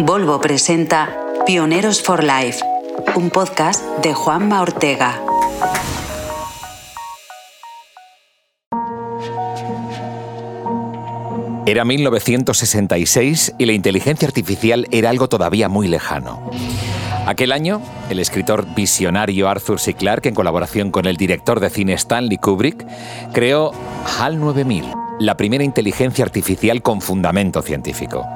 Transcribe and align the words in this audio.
Volvo 0.00 0.40
presenta 0.40 1.16
Pioneros 1.46 2.02
for 2.02 2.24
Life, 2.24 2.60
un 3.14 3.30
podcast 3.30 3.80
de 3.98 4.12
Juanma 4.12 4.60
Ortega. 4.60 5.20
Era 11.64 11.84
1966 11.84 13.54
y 13.56 13.66
la 13.66 13.72
inteligencia 13.72 14.26
artificial 14.26 14.88
era 14.90 15.10
algo 15.10 15.28
todavía 15.28 15.68
muy 15.68 15.86
lejano. 15.86 16.50
Aquel 17.26 17.52
año, 17.52 17.80
el 18.10 18.18
escritor 18.18 18.66
visionario 18.74 19.48
Arthur 19.48 19.78
C. 19.78 19.94
Clarke, 19.94 20.28
en 20.28 20.34
colaboración 20.34 20.90
con 20.90 21.06
el 21.06 21.16
director 21.16 21.60
de 21.60 21.70
cine 21.70 21.94
Stanley 21.94 22.38
Kubrick, 22.38 22.84
creó 23.32 23.70
HAL 24.18 24.40
9000, 24.40 24.86
la 25.20 25.36
primera 25.36 25.62
inteligencia 25.62 26.24
artificial 26.24 26.82
con 26.82 27.00
fundamento 27.00 27.62
científico. 27.62 28.26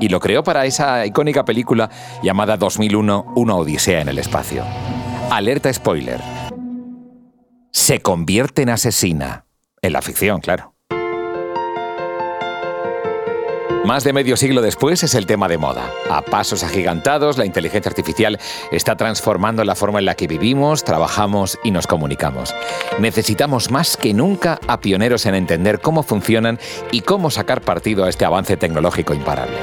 Y 0.00 0.08
lo 0.08 0.20
creó 0.20 0.42
para 0.42 0.64
esa 0.66 1.04
icónica 1.06 1.44
película 1.44 1.90
llamada 2.22 2.56
2001, 2.56 3.32
Una 3.34 3.54
Odisea 3.56 4.00
en 4.00 4.08
el 4.08 4.18
Espacio. 4.18 4.64
Alerta 5.30 5.72
spoiler. 5.72 6.20
Se 7.72 8.00
convierte 8.00 8.62
en 8.62 8.70
asesina. 8.70 9.46
En 9.82 9.92
la 9.92 10.02
ficción, 10.02 10.40
claro. 10.40 10.74
Más 13.88 14.04
de 14.04 14.12
medio 14.12 14.36
siglo 14.36 14.60
después 14.60 15.02
es 15.02 15.14
el 15.14 15.24
tema 15.24 15.48
de 15.48 15.56
moda. 15.56 15.90
A 16.10 16.20
pasos 16.20 16.62
agigantados, 16.62 17.38
la 17.38 17.46
inteligencia 17.46 17.88
artificial 17.88 18.38
está 18.70 18.96
transformando 18.96 19.64
la 19.64 19.74
forma 19.74 19.98
en 19.98 20.04
la 20.04 20.14
que 20.14 20.26
vivimos, 20.26 20.84
trabajamos 20.84 21.58
y 21.64 21.70
nos 21.70 21.86
comunicamos. 21.86 22.54
Necesitamos 22.98 23.70
más 23.70 23.96
que 23.96 24.12
nunca 24.12 24.60
a 24.66 24.80
pioneros 24.80 25.24
en 25.24 25.34
entender 25.34 25.80
cómo 25.80 26.02
funcionan 26.02 26.58
y 26.92 27.00
cómo 27.00 27.30
sacar 27.30 27.62
partido 27.62 28.04
a 28.04 28.10
este 28.10 28.26
avance 28.26 28.58
tecnológico 28.58 29.14
imparable. 29.14 29.56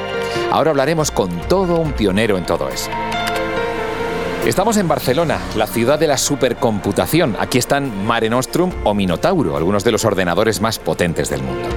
Ahora 0.51 0.71
hablaremos 0.71 1.11
con 1.11 1.29
todo 1.47 1.77
un 1.77 1.93
pionero 1.93 2.37
en 2.37 2.45
todo 2.45 2.69
eso. 2.69 2.89
Estamos 4.45 4.77
en 4.77 4.87
Barcelona, 4.87 5.39
la 5.55 5.65
ciudad 5.65 5.97
de 5.97 6.07
la 6.07 6.17
supercomputación. 6.17 7.35
Aquí 7.39 7.57
están 7.57 8.05
Mare 8.05 8.29
Nostrum 8.29 8.71
o 8.83 8.93
Minotauro, 8.93 9.57
algunos 9.57 9.83
de 9.83 9.91
los 9.91 10.05
ordenadores 10.05 10.61
más 10.61 10.77
potentes 10.77 11.31
del 11.31 11.41
mundo. 11.41 11.67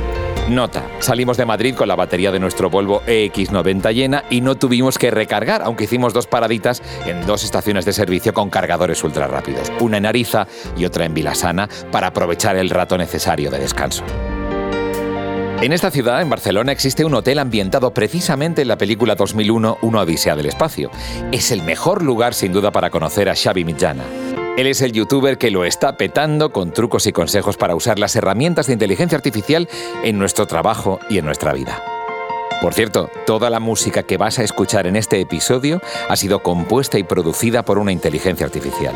Nota, 0.50 0.82
salimos 0.98 1.36
de 1.36 1.44
Madrid 1.44 1.74
con 1.74 1.88
la 1.88 1.96
batería 1.96 2.30
de 2.30 2.38
nuestro 2.38 2.70
Volvo 2.70 3.02
EX90 3.06 3.92
llena 3.92 4.24
y 4.30 4.40
no 4.40 4.54
tuvimos 4.54 4.98
que 4.98 5.10
recargar, 5.10 5.62
aunque 5.62 5.84
hicimos 5.84 6.14
dos 6.14 6.26
paraditas 6.26 6.82
en 7.06 7.26
dos 7.26 7.44
estaciones 7.44 7.84
de 7.84 7.92
servicio 7.92 8.32
con 8.32 8.48
cargadores 8.48 9.02
ultra 9.04 9.26
rápidos, 9.26 9.70
una 9.80 9.98
en 9.98 10.06
Ariza 10.06 10.46
y 10.76 10.86
otra 10.86 11.04
en 11.04 11.12
Vilasana, 11.12 11.68
para 11.90 12.08
aprovechar 12.08 12.56
el 12.56 12.70
rato 12.70 12.96
necesario 12.96 13.50
de 13.50 13.58
descanso. 13.58 14.04
En 15.60 15.72
esta 15.72 15.90
ciudad, 15.90 16.22
en 16.22 16.30
Barcelona, 16.30 16.70
existe 16.70 17.04
un 17.04 17.14
hotel 17.14 17.40
ambientado 17.40 17.92
precisamente 17.92 18.62
en 18.62 18.68
la 18.68 18.78
película 18.78 19.16
2001 19.16 19.78
Una 19.82 20.02
Odisea 20.02 20.36
del 20.36 20.46
Espacio. 20.46 20.88
Es 21.32 21.50
el 21.50 21.62
mejor 21.62 22.04
lugar 22.04 22.34
sin 22.34 22.52
duda 22.52 22.70
para 22.70 22.90
conocer 22.90 23.28
a 23.28 23.34
Xavi 23.34 23.64
Mitjana. 23.64 24.04
Él 24.56 24.68
es 24.68 24.82
el 24.82 24.92
youtuber 24.92 25.36
que 25.36 25.50
lo 25.50 25.64
está 25.64 25.96
petando 25.96 26.52
con 26.52 26.72
trucos 26.72 27.08
y 27.08 27.12
consejos 27.12 27.56
para 27.56 27.74
usar 27.74 27.98
las 27.98 28.14
herramientas 28.14 28.68
de 28.68 28.74
inteligencia 28.74 29.16
artificial 29.16 29.68
en 30.04 30.16
nuestro 30.16 30.46
trabajo 30.46 31.00
y 31.10 31.18
en 31.18 31.24
nuestra 31.24 31.52
vida. 31.52 31.82
Por 32.62 32.72
cierto, 32.72 33.10
toda 33.26 33.50
la 33.50 33.58
música 33.58 34.04
que 34.04 34.16
vas 34.16 34.38
a 34.38 34.44
escuchar 34.44 34.86
en 34.86 34.94
este 34.94 35.20
episodio 35.20 35.82
ha 36.08 36.14
sido 36.14 36.40
compuesta 36.40 37.00
y 37.00 37.02
producida 37.02 37.64
por 37.64 37.78
una 37.78 37.90
inteligencia 37.90 38.46
artificial. 38.46 38.94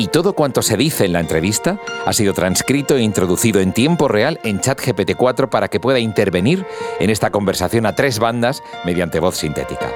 Y 0.00 0.06
todo 0.06 0.32
cuanto 0.32 0.62
se 0.62 0.78
dice 0.78 1.04
en 1.04 1.12
la 1.12 1.20
entrevista 1.20 1.78
ha 2.06 2.14
sido 2.14 2.32
transcrito 2.32 2.96
e 2.96 3.02
introducido 3.02 3.60
en 3.60 3.74
tiempo 3.74 4.08
real 4.08 4.40
en 4.44 4.58
ChatGPT 4.58 5.14
4 5.14 5.50
para 5.50 5.68
que 5.68 5.78
pueda 5.78 5.98
intervenir 5.98 6.64
en 7.00 7.10
esta 7.10 7.30
conversación 7.30 7.84
a 7.84 7.94
tres 7.94 8.18
bandas 8.18 8.62
mediante 8.86 9.20
voz 9.20 9.36
sintética. 9.36 9.92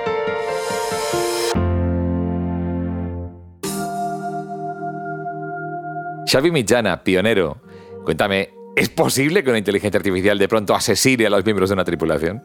Xavi 6.31 6.51
Mitjana, 6.51 7.03
pionero, 7.03 7.63
cuéntame, 8.05 8.51
¿es 8.77 8.91
posible 8.91 9.43
que 9.43 9.49
una 9.49 9.59
inteligencia 9.59 9.97
artificial 9.97 10.39
de 10.39 10.49
pronto 10.49 10.75
asesine 10.75 11.25
a 11.25 11.31
los 11.31 11.47
miembros 11.47 11.71
de 11.71 11.75
una 11.77 11.85
tripulación? 11.87 12.45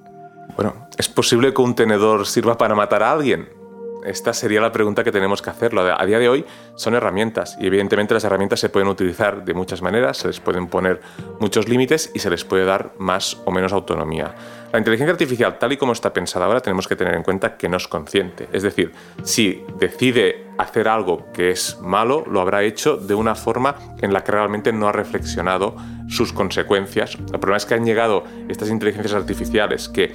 Bueno, 0.56 0.88
¿es 0.98 1.10
posible 1.10 1.54
que 1.54 1.62
un 1.62 1.76
tenedor 1.76 2.26
sirva 2.26 2.58
para 2.58 2.74
matar 2.74 3.04
a 3.04 3.12
alguien? 3.12 3.59
Esta 4.04 4.34
sería 4.34 4.62
la 4.62 4.72
pregunta 4.72 5.04
que 5.04 5.12
tenemos 5.12 5.42
que 5.42 5.50
hacerlo. 5.50 5.82
A 5.82 6.06
día 6.06 6.20
de 6.20 6.30
hoy 6.30 6.46
son 6.76 6.96
herramientas 6.96 7.58
y 7.60 7.68
evidentemente 7.68 8.14
las 8.14 8.24
herramientas 8.24 8.60
se 8.60 8.70
pueden 8.70 8.88
utilizar 8.88 9.44
de 9.44 9.54
muchas 9.54 9.82
maneras, 9.82 10.18
se 10.18 10.28
les 10.28 10.40
pueden 10.40 10.68
poner 10.68 11.02
muchos 11.40 11.68
límites 11.68 12.12
y 12.14 12.20
se 12.20 12.30
les 12.30 12.46
puede 12.46 12.66
dar 12.66 12.94
más 12.98 13.38
o 13.46 13.52
menos 13.52 13.74
autonomía. 13.74 14.34
La 14.72 14.80
inteligencia 14.80 15.12
artificial, 15.12 15.58
tal 15.58 15.74
y 15.74 15.78
como 15.78 15.94
está 15.94 16.14
pensada 16.14 16.46
ahora, 16.46 16.62
tenemos 16.62 16.88
que 16.88 16.96
tener 16.96 17.16
en 17.16 17.24
cuenta 17.24 17.58
que 17.58 17.68
no 17.68 17.78
es 17.78 17.88
consciente. 17.88 18.48
Es 18.54 18.64
decir, 18.64 18.94
si 19.24 19.66
decide 19.80 20.46
hacer 20.58 20.88
algo 20.88 21.32
que 21.34 21.52
es 21.52 21.80
malo, 21.82 22.24
lo 22.30 22.40
habrá 22.40 22.64
hecho 22.64 22.96
de 22.96 23.16
una 23.16 23.36
forma 23.36 23.76
en 24.02 24.14
la 24.14 24.24
que 24.24 24.32
realmente 24.32 24.72
no 24.72 24.88
ha 24.88 24.92
reflexionado 24.92 25.76
sus 26.08 26.34
consecuencias. 26.34 27.16
El 27.16 27.40
problema 27.40 27.58
es 27.58 27.66
que 27.66 27.74
han 27.74 27.86
llegado 27.86 28.24
estas 28.48 28.70
inteligencias 28.70 29.14
artificiales 29.14 29.90
que 29.90 30.14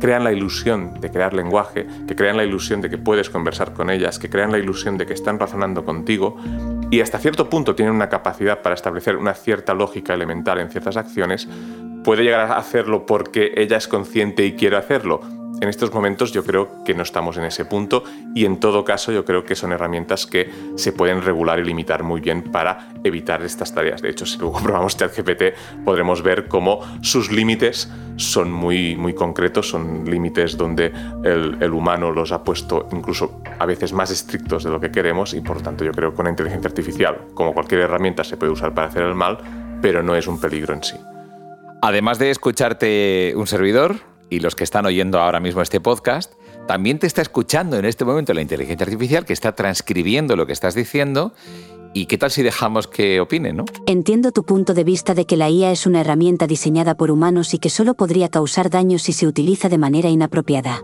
crean 0.00 0.24
la 0.24 0.32
ilusión 0.32 1.00
de 1.00 1.10
crear 1.10 1.34
lenguaje, 1.34 1.86
que 2.06 2.16
crean 2.16 2.36
la 2.36 2.44
ilusión 2.44 2.80
de 2.80 2.90
que 2.90 2.98
puedes 2.98 3.30
conversar 3.30 3.72
con 3.72 3.90
ellas, 3.90 4.18
que 4.18 4.30
crean 4.30 4.52
la 4.52 4.58
ilusión 4.58 4.98
de 4.98 5.06
que 5.06 5.14
están 5.14 5.38
razonando 5.38 5.84
contigo 5.84 6.36
y 6.90 7.00
hasta 7.00 7.18
cierto 7.18 7.50
punto 7.50 7.74
tienen 7.74 7.94
una 7.94 8.08
capacidad 8.08 8.62
para 8.62 8.74
establecer 8.74 9.16
una 9.16 9.34
cierta 9.34 9.74
lógica 9.74 10.14
elemental 10.14 10.58
en 10.58 10.70
ciertas 10.70 10.96
acciones, 10.96 11.48
puede 12.04 12.22
llegar 12.22 12.40
a 12.40 12.58
hacerlo 12.58 13.06
porque 13.06 13.52
ella 13.56 13.76
es 13.76 13.88
consciente 13.88 14.46
y 14.46 14.54
quiere 14.54 14.76
hacerlo, 14.76 15.20
en 15.60 15.68
estos 15.68 15.92
momentos 15.92 16.32
yo 16.32 16.44
creo 16.44 16.84
que 16.84 16.94
no 16.94 17.02
estamos 17.02 17.36
en 17.38 17.44
ese 17.44 17.64
punto 17.64 18.04
y 18.34 18.44
en 18.44 18.60
todo 18.60 18.84
caso 18.84 19.12
yo 19.12 19.24
creo 19.24 19.44
que 19.44 19.54
son 19.54 19.72
herramientas 19.72 20.26
que 20.26 20.50
se 20.76 20.92
pueden 20.92 21.22
regular 21.22 21.58
y 21.58 21.64
limitar 21.64 22.02
muy 22.02 22.20
bien 22.20 22.42
para 22.42 22.88
evitar 23.04 23.42
estas 23.42 23.74
tareas. 23.74 24.02
De 24.02 24.10
hecho, 24.10 24.26
si 24.26 24.38
luego 24.38 24.58
probamos 24.62 24.96
ChatGPT 24.96 25.84
podremos 25.84 26.22
ver 26.22 26.46
cómo 26.48 26.80
sus 27.02 27.32
límites 27.32 27.90
son 28.16 28.50
muy, 28.50 28.96
muy 28.96 29.14
concretos, 29.14 29.68
son 29.68 30.04
límites 30.08 30.56
donde 30.56 30.92
el, 31.24 31.72
humano 31.72 32.10
los 32.10 32.32
ha 32.32 32.42
puesto 32.42 32.88
incluso 32.92 33.40
a 33.58 33.66
veces 33.66 33.92
más 33.92 34.10
estrictos 34.10 34.64
de 34.64 34.70
lo 34.70 34.80
que 34.80 34.90
queremos 34.90 35.34
y 35.34 35.40
por 35.40 35.60
tanto 35.62 35.84
yo 35.84 35.92
creo 35.92 36.14
que 36.14 36.20
una 36.20 36.30
inteligencia 36.30 36.68
artificial, 36.68 37.18
como 37.34 37.52
cualquier 37.52 37.82
herramienta, 37.82 38.24
se 38.24 38.36
puede 38.36 38.52
usar 38.52 38.74
para 38.74 38.88
hacer 38.88 39.02
el 39.02 39.14
mal, 39.14 39.38
pero 39.82 40.02
no 40.02 40.14
es 40.14 40.26
un 40.26 40.40
peligro 40.40 40.74
en 40.74 40.82
sí. 40.82 40.96
Además 41.82 42.18
de 42.18 42.30
escucharte 42.30 43.34
un 43.36 43.46
servidor, 43.46 43.96
y 44.30 44.40
los 44.40 44.54
que 44.54 44.64
están 44.64 44.86
oyendo 44.86 45.20
ahora 45.20 45.40
mismo 45.40 45.62
este 45.62 45.80
podcast, 45.80 46.34
también 46.66 46.98
te 46.98 47.06
está 47.06 47.22
escuchando 47.22 47.78
en 47.78 47.84
este 47.84 48.04
momento 48.04 48.34
la 48.34 48.42
inteligencia 48.42 48.84
artificial 48.84 49.24
que 49.24 49.32
está 49.32 49.54
transcribiendo 49.54 50.36
lo 50.36 50.46
que 50.46 50.52
estás 50.52 50.74
diciendo. 50.74 51.32
¿Y 51.94 52.06
qué 52.06 52.18
tal 52.18 52.30
si 52.30 52.42
dejamos 52.42 52.88
que 52.88 53.20
opine, 53.20 53.52
no? 53.52 53.64
Entiendo 53.86 54.32
tu 54.32 54.44
punto 54.44 54.74
de 54.74 54.84
vista 54.84 55.14
de 55.14 55.24
que 55.24 55.36
la 55.36 55.48
IA 55.48 55.70
es 55.70 55.86
una 55.86 56.00
herramienta 56.02 56.46
diseñada 56.46 56.96
por 56.96 57.10
humanos 57.10 57.54
y 57.54 57.58
que 57.58 57.70
solo 57.70 57.94
podría 57.94 58.28
causar 58.28 58.68
daño 58.68 58.98
si 58.98 59.12
se 59.12 59.26
utiliza 59.26 59.68
de 59.68 59.78
manera 59.78 60.10
inapropiada. 60.10 60.82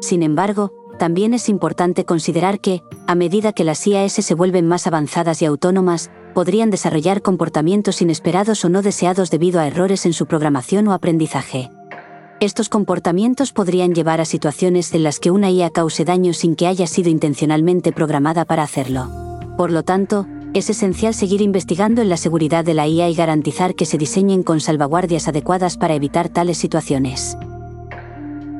Sin 0.00 0.22
embargo, 0.24 0.72
también 0.98 1.34
es 1.34 1.48
importante 1.48 2.04
considerar 2.04 2.60
que, 2.60 2.82
a 3.06 3.14
medida 3.14 3.52
que 3.52 3.64
las 3.64 3.86
IAS 3.86 4.12
se 4.12 4.34
vuelven 4.34 4.66
más 4.66 4.86
avanzadas 4.86 5.42
y 5.42 5.44
autónomas, 5.44 6.10
podrían 6.34 6.70
desarrollar 6.70 7.22
comportamientos 7.22 8.02
inesperados 8.02 8.64
o 8.64 8.68
no 8.68 8.82
deseados 8.82 9.30
debido 9.30 9.60
a 9.60 9.66
errores 9.66 10.06
en 10.06 10.12
su 10.12 10.26
programación 10.26 10.88
o 10.88 10.92
aprendizaje. 10.92 11.70
Estos 12.42 12.68
comportamientos 12.68 13.52
podrían 13.52 13.94
llevar 13.94 14.20
a 14.20 14.24
situaciones 14.24 14.92
en 14.94 15.04
las 15.04 15.20
que 15.20 15.30
una 15.30 15.48
IA 15.48 15.70
cause 15.70 16.04
daño 16.04 16.32
sin 16.32 16.56
que 16.56 16.66
haya 16.66 16.88
sido 16.88 17.08
intencionalmente 17.08 17.92
programada 17.92 18.44
para 18.44 18.64
hacerlo. 18.64 19.08
Por 19.56 19.70
lo 19.70 19.84
tanto, 19.84 20.26
es 20.52 20.68
esencial 20.68 21.14
seguir 21.14 21.40
investigando 21.40 22.02
en 22.02 22.08
la 22.08 22.16
seguridad 22.16 22.64
de 22.64 22.74
la 22.74 22.88
IA 22.88 23.08
y 23.08 23.14
garantizar 23.14 23.76
que 23.76 23.86
se 23.86 23.96
diseñen 23.96 24.42
con 24.42 24.58
salvaguardias 24.58 25.28
adecuadas 25.28 25.76
para 25.76 25.94
evitar 25.94 26.30
tales 26.30 26.58
situaciones. 26.58 27.36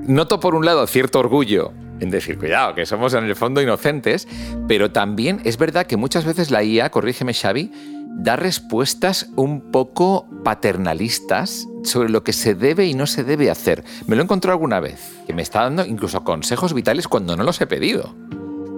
Noto 0.06 0.38
por 0.38 0.54
un 0.54 0.64
lado 0.64 0.86
cierto 0.86 1.18
orgullo 1.18 1.72
en 1.98 2.10
decir, 2.10 2.38
cuidado, 2.38 2.74
que 2.76 2.86
somos 2.86 3.14
en 3.14 3.24
el 3.24 3.36
fondo 3.36 3.62
inocentes, 3.62 4.28
pero 4.68 4.90
también 4.90 5.40
es 5.44 5.56
verdad 5.56 5.86
que 5.86 5.96
muchas 5.96 6.24
veces 6.24 6.50
la 6.50 6.62
IA, 6.64 6.90
corrígeme 6.90 7.32
Xavi, 7.32 7.70
da 8.16 8.36
respuestas 8.36 9.30
un 9.36 9.72
poco 9.72 10.28
paternalistas 10.44 11.66
sobre 11.84 12.08
lo 12.08 12.22
que 12.22 12.32
se 12.32 12.54
debe 12.54 12.86
y 12.86 12.94
no 12.94 13.06
se 13.06 13.24
debe 13.24 13.50
hacer. 13.50 13.84
Me 14.06 14.16
lo 14.16 14.22
he 14.22 14.24
encontrado 14.24 14.52
alguna 14.52 14.80
vez, 14.80 15.12
que 15.26 15.34
me 15.34 15.42
está 15.42 15.62
dando 15.62 15.84
incluso 15.84 16.24
consejos 16.24 16.74
vitales 16.74 17.08
cuando 17.08 17.36
no 17.36 17.42
los 17.42 17.60
he 17.60 17.66
pedido. 17.66 18.14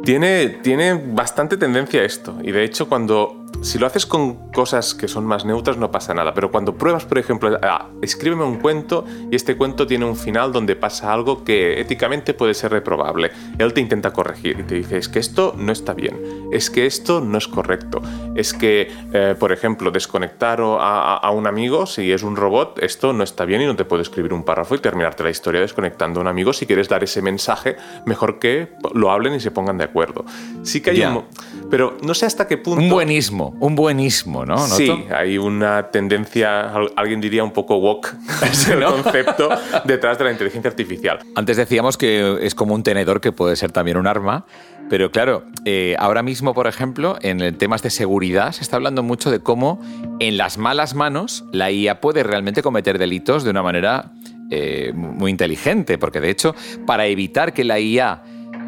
Tiene, 0.05 0.49
tiene 0.49 0.95
bastante 0.95 1.57
tendencia 1.57 2.01
a 2.01 2.05
esto, 2.05 2.39
y 2.43 2.53
de 2.53 2.65
hecho 2.65 2.89
cuando 2.89 3.44
si 3.63 3.79
lo 3.79 3.87
haces 3.87 4.07
con 4.07 4.51
cosas 4.53 4.95
que 4.95 5.09
son 5.09 5.27
más 5.27 5.45
neutras 5.45 5.77
no 5.77 5.91
pasa 5.91 6.15
nada, 6.15 6.35
pero 6.35 6.51
cuando 6.51 6.77
pruebas, 6.77 7.05
por 7.05 7.19
ejemplo, 7.19 7.59
ah, 7.63 7.89
escríbeme 8.03 8.45
un 8.45 8.59
cuento 8.59 9.05
y 9.31 9.37
este 9.37 9.57
cuento 9.57 9.87
tiene 9.87 10.05
un 10.05 10.17
final 10.17 10.53
donde 10.53 10.77
pasa 10.77 11.13
algo 11.13 11.45
que 11.45 11.81
éticamente 11.81 12.35
puede 12.35 12.55
ser 12.55 12.73
reprobable, 12.73 13.31
él 13.59 13.73
te 13.73 13.81
intenta 13.81 14.13
corregir 14.13 14.61
y 14.61 14.63
te 14.65 14.75
dice, 14.77 14.99
es 14.99 15.09
que 15.09 15.19
esto 15.19 15.55
no 15.57 15.73
está 15.73 15.95
bien, 15.95 16.49
es 16.53 16.71
que 16.71 16.87
esto 16.87 17.21
no 17.21 17.39
es 17.39 17.49
correcto, 17.49 18.03
es 18.35 18.55
que, 18.55 18.91
eh, 19.13 19.35
por 19.39 19.53
ejemplo, 19.53 19.91
desconectar 19.91 20.61
a, 20.61 21.17
a, 21.17 21.31
un 21.31 21.47
amigo 21.47 21.87
si 21.87 22.13
es 22.13 22.23
un 22.23 22.37
robot, 22.37 22.79
esto 22.83 23.13
no 23.13 23.25
está 23.25 23.45
bien 23.45 23.63
y 23.63 23.67
no 23.67 23.77
te 23.77 23.85
puedo 23.85 24.03
escribir 24.03 24.33
un 24.33 24.45
párrafo 24.45 24.75
y 24.75 24.79
terminarte 24.79 25.23
la 25.23 25.31
historia 25.31 25.61
desconectando 25.61 26.21
a 26.21 26.23
un 26.23 26.29
amigo. 26.29 26.53
Si 26.53 26.67
quieres 26.67 26.89
dar 26.89 27.03
ese 27.03 27.23
mensaje, 27.23 27.77
mejor 28.07 28.39
que 28.39 28.73
lo 28.95 29.11
hablen 29.11 29.35
y 29.35 29.41
se 29.41 29.51
pongan 29.51 29.79
de 29.79 29.85
acuerdo. 29.85 30.25
Sí 30.63 30.81
que 30.81 30.91
hay 30.91 31.03
un... 31.03 31.25
Pero 31.71 31.97
no 32.03 32.15
sé 32.15 32.27
hasta 32.27 32.47
qué 32.47 32.57
punto... 32.57 32.83
Un 32.83 32.91
buenismo, 32.91 33.44
un 33.61 33.75
buenismo, 33.75 34.45
¿no? 34.45 34.59
Sí, 34.59 34.91
hay 35.15 35.39
una 35.39 35.91
tendencia, 35.91 36.73
alguien 36.97 37.21
diría 37.21 37.45
un 37.45 37.53
poco 37.53 37.77
woke, 37.77 38.15
es 38.51 38.69
el 38.69 38.85
concepto 38.85 39.49
detrás 39.85 40.19
de 40.19 40.25
la 40.25 40.33
inteligencia 40.33 40.71
artificial. 40.71 41.21
Antes 41.35 41.57
decíamos 41.57 41.97
que 41.97 42.39
es 42.43 42.55
como 42.55 42.75
un 42.75 42.83
tenedor 42.83 43.21
que 43.21 43.33
puede 43.33 43.57
ser 43.57 43.73
también 43.73 43.97
un 43.97 44.07
arma, 44.07 44.47
pero 44.91 45.11
claro, 45.11 45.45
eh, 45.65 45.97
ahora 45.99 46.23
mismo, 46.23 46.55
por 46.55 46.67
ejemplo, 46.67 47.17
en 47.23 47.57
temas 47.57 47.83
de 47.83 47.91
seguridad 47.91 48.53
se 48.53 48.63
está 48.63 48.77
hablando 48.77 49.03
mucho 49.03 49.31
de 49.31 49.41
cómo 49.41 49.81
en 50.21 50.37
las 50.37 50.59
malas 50.59 50.95
manos 50.95 51.45
la 51.53 51.71
IA 51.71 52.01
puede 52.01 52.23
realmente 52.23 52.63
cometer 52.63 52.99
delitos 52.99 53.45
de 53.45 53.51
una 53.51 53.63
manera 53.63 54.13
eh, 54.51 54.93
muy 54.95 55.31
inteligente, 55.31 55.97
porque 55.97 56.21
de 56.21 56.31
hecho, 56.31 56.55
para 56.87 57.07
evitar 57.07 57.55
que 57.55 57.65
la 57.65 57.81
IA 57.81 58.23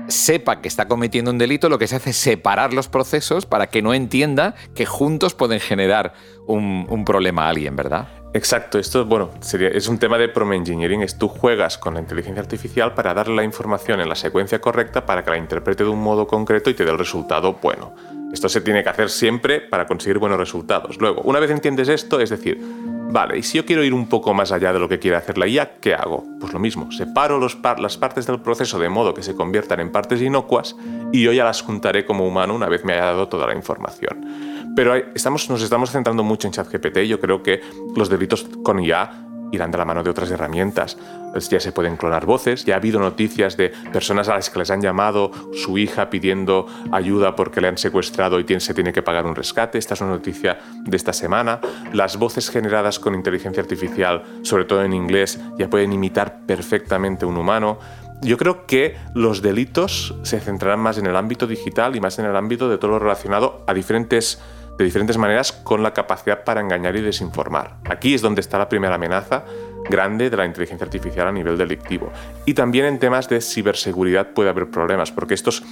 sepa 0.08 0.60
que 0.60 0.68
está 0.68 0.88
cometiendo 0.88 1.30
un 1.30 1.38
delito, 1.38 1.68
lo 1.68 1.78
que 1.78 1.86
se 1.86 1.96
hace 1.96 2.10
es 2.10 2.16
separar 2.16 2.72
los 2.72 2.88
procesos 2.88 3.46
para 3.46 3.68
que 3.68 3.82
no 3.82 3.94
entienda 3.94 4.54
que 4.74 4.86
juntos 4.86 5.34
pueden 5.34 5.60
generar 5.60 6.14
un, 6.46 7.04
problema 7.04 7.46
a 7.46 7.48
alguien, 7.50 7.76
¿verdad? 7.76 8.08
Exacto, 8.34 8.78
esto 8.78 9.04
bueno, 9.04 9.30
es 9.52 9.88
un 9.88 9.98
tema 9.98 10.18
de 10.18 10.28
prompt 10.28 10.54
engineering, 10.54 11.02
es 11.02 11.16
tú 11.16 11.28
juegas 11.28 11.78
con 11.78 11.94
la 11.94 12.00
inteligencia 12.00 12.42
artificial 12.42 12.94
para 12.94 13.14
darle 13.14 13.36
la 13.36 13.44
información 13.44 14.00
en 14.00 14.08
la 14.08 14.14
secuencia 14.14 14.60
correcta 14.60 15.06
para 15.06 15.24
que 15.24 15.30
la 15.30 15.38
interprete 15.38 15.84
de 15.84 15.90
un 15.90 16.02
modo 16.02 16.26
concreto 16.26 16.68
y 16.68 16.74
te 16.74 16.84
dé 16.84 16.90
el 16.90 16.98
resultado 16.98 17.54
bueno. 17.62 17.94
Esto 18.32 18.48
se 18.48 18.60
tiene 18.60 18.82
que 18.82 18.90
hacer 18.90 19.08
siempre 19.08 19.60
para 19.60 19.86
conseguir 19.86 20.18
buenos 20.18 20.38
resultados. 20.38 20.98
Luego, 20.98 21.22
una 21.22 21.40
vez 21.40 21.50
entiendes 21.50 21.88
esto, 21.88 22.20
es 22.20 22.28
decir, 22.28 22.60
vale, 23.10 23.38
y 23.38 23.42
si 23.42 23.58
yo 23.58 23.64
quiero 23.64 23.84
ir 23.84 23.94
un 23.94 24.08
poco 24.08 24.34
más 24.34 24.52
allá 24.52 24.72
de 24.72 24.78
lo 24.78 24.88
que 24.88 24.98
quiere 24.98 25.16
hacer 25.16 25.38
la 25.38 25.46
IA, 25.46 25.78
¿qué 25.80 25.94
hago? 25.94 26.24
Pues 26.40 26.52
lo 26.52 26.58
mismo, 26.58 26.90
separo 26.92 27.38
las 27.38 27.96
partes 27.96 28.26
del 28.26 28.40
proceso 28.40 28.78
de 28.78 28.88
modo 28.88 29.14
que 29.14 29.22
se 29.22 29.34
conviertan 29.34 29.80
en 29.80 29.90
partes 29.92 30.20
inocuas 30.22 30.76
y 31.12 31.22
yo 31.22 31.32
ya 31.32 31.44
las 31.44 31.62
juntaré 31.62 32.04
como 32.04 32.26
humano 32.26 32.54
una 32.54 32.68
vez 32.68 32.84
me 32.84 32.94
haya 32.94 33.06
dado 33.06 33.28
toda 33.28 33.46
la 33.46 33.54
información. 33.54 34.46
Pero 34.76 34.94
estamos, 34.94 35.48
nos 35.48 35.62
estamos 35.62 35.90
centrando 35.90 36.22
mucho 36.22 36.46
en 36.48 36.52
ChatGPT 36.52 36.98
y 36.98 37.08
yo 37.08 37.18
creo 37.18 37.42
que 37.42 37.62
los 37.94 38.10
delitos 38.10 38.46
con 38.62 38.78
IA 38.78 39.25
irán 39.52 39.70
de 39.70 39.78
la 39.78 39.84
mano 39.84 40.02
de 40.02 40.10
otras 40.10 40.30
herramientas. 40.30 40.96
Ya 41.50 41.60
se 41.60 41.72
pueden 41.72 41.96
clonar 41.96 42.24
voces, 42.24 42.64
ya 42.64 42.74
ha 42.74 42.76
habido 42.78 42.98
noticias 42.98 43.56
de 43.56 43.70
personas 43.92 44.28
a 44.28 44.34
las 44.34 44.48
que 44.48 44.58
les 44.58 44.70
han 44.70 44.80
llamado 44.80 45.30
su 45.52 45.76
hija 45.76 46.08
pidiendo 46.08 46.66
ayuda 46.90 47.36
porque 47.36 47.60
le 47.60 47.68
han 47.68 47.76
secuestrado 47.76 48.40
y 48.40 48.60
se 48.60 48.72
tiene 48.72 48.92
que 48.92 49.02
pagar 49.02 49.26
un 49.26 49.34
rescate. 49.34 49.76
Esta 49.76 49.94
es 49.94 50.00
una 50.00 50.12
noticia 50.12 50.58
de 50.84 50.96
esta 50.96 51.12
semana. 51.12 51.60
Las 51.92 52.16
voces 52.16 52.48
generadas 52.48 52.98
con 52.98 53.14
inteligencia 53.14 53.62
artificial, 53.62 54.22
sobre 54.42 54.64
todo 54.64 54.82
en 54.82 54.94
inglés, 54.94 55.38
ya 55.58 55.68
pueden 55.68 55.92
imitar 55.92 56.40
perfectamente 56.46 57.26
un 57.26 57.36
humano. 57.36 57.78
Yo 58.22 58.38
creo 58.38 58.64
que 58.64 58.96
los 59.14 59.42
delitos 59.42 60.14
se 60.22 60.40
centrarán 60.40 60.80
más 60.80 60.96
en 60.96 61.06
el 61.06 61.16
ámbito 61.16 61.46
digital 61.46 61.96
y 61.96 62.00
más 62.00 62.18
en 62.18 62.24
el 62.24 62.34
ámbito 62.34 62.68
de 62.68 62.78
todo 62.78 62.92
lo 62.92 62.98
relacionado 62.98 63.62
a 63.66 63.74
diferentes 63.74 64.40
de 64.78 64.84
diferentes 64.84 65.16
maneras 65.16 65.52
con 65.52 65.82
la 65.82 65.92
capacidad 65.92 66.44
para 66.44 66.60
engañar 66.60 66.96
y 66.96 67.00
desinformar. 67.00 67.78
Aquí 67.84 68.14
es 68.14 68.22
donde 68.22 68.40
está 68.40 68.58
la 68.58 68.68
primera 68.68 68.96
amenaza 68.96 69.44
grande 69.88 70.30
de 70.30 70.36
la 70.36 70.44
inteligencia 70.44 70.84
artificial 70.84 71.28
a 71.28 71.32
nivel 71.32 71.56
delictivo. 71.56 72.12
Y 72.44 72.54
también 72.54 72.86
en 72.86 72.98
temas 72.98 73.28
de 73.28 73.40
ciberseguridad 73.40 74.32
puede 74.32 74.50
haber 74.50 74.70
problemas, 74.70 75.12
porque 75.12 75.34
estos, 75.34 75.62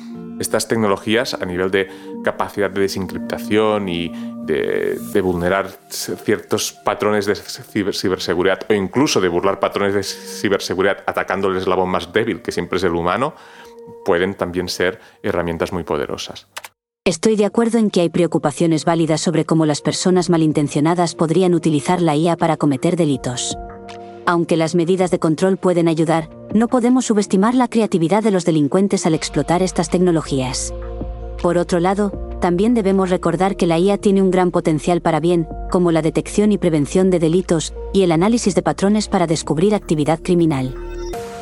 estas 0.40 0.68
tecnologías 0.68 1.34
a 1.34 1.44
nivel 1.44 1.70
de 1.70 1.88
capacidad 2.22 2.70
de 2.70 2.80
desencriptación 2.80 3.88
y 3.88 4.12
de, 4.44 5.20
vulnerar 5.22 5.68
ciertos 5.88 6.72
patrones 6.72 7.26
de 7.26 7.34
ciberseguridad 7.34 8.60
o 8.68 8.74
incluso 8.74 9.20
de 9.20 9.28
burlar 9.28 9.58
patrones 9.58 9.94
de 9.94 10.02
ciberseguridad 10.02 10.98
atacando 11.06 11.48
el 11.48 11.56
eslabón 11.56 11.90
más 11.90 12.12
débil, 12.12 12.42
que 12.42 12.52
siempre 12.52 12.78
es 12.78 12.84
el 12.84 12.94
humano, 12.94 13.34
pueden 14.04 14.34
también 14.34 14.68
ser 14.68 15.00
herramientas 15.22 15.72
muy 15.72 15.82
poderosas. 15.82 16.46
Estoy 17.06 17.36
de 17.36 17.44
acuerdo 17.44 17.76
en 17.76 17.90
que 17.90 18.00
hay 18.00 18.08
preocupaciones 18.08 18.86
válidas 18.86 19.20
sobre 19.20 19.44
cómo 19.44 19.66
las 19.66 19.82
personas 19.82 20.30
malintencionadas 20.30 21.14
podrían 21.14 21.52
utilizar 21.52 22.00
la 22.00 22.16
IA 22.16 22.38
para 22.38 22.56
cometer 22.56 22.96
delitos. 22.96 23.58
Aunque 24.24 24.56
las 24.56 24.74
medidas 24.74 25.10
de 25.10 25.18
control 25.18 25.58
pueden 25.58 25.86
ayudar, 25.86 26.30
no 26.54 26.66
podemos 26.66 27.04
subestimar 27.04 27.54
la 27.54 27.68
creatividad 27.68 28.22
de 28.22 28.30
los 28.30 28.46
delincuentes 28.46 29.04
al 29.04 29.12
explotar 29.12 29.62
estas 29.62 29.90
tecnologías. 29.90 30.72
Por 31.42 31.58
otro 31.58 31.78
lado, 31.78 32.10
también 32.40 32.72
debemos 32.72 33.10
recordar 33.10 33.58
que 33.58 33.66
la 33.66 33.78
IA 33.78 33.98
tiene 33.98 34.22
un 34.22 34.30
gran 34.30 34.50
potencial 34.50 35.02
para 35.02 35.20
bien, 35.20 35.46
como 35.70 35.92
la 35.92 36.00
detección 36.00 36.52
y 36.52 36.56
prevención 36.56 37.10
de 37.10 37.18
delitos 37.18 37.74
y 37.92 38.00
el 38.00 38.12
análisis 38.12 38.54
de 38.54 38.62
patrones 38.62 39.08
para 39.08 39.26
descubrir 39.26 39.74
actividad 39.74 40.20
criminal. 40.22 40.74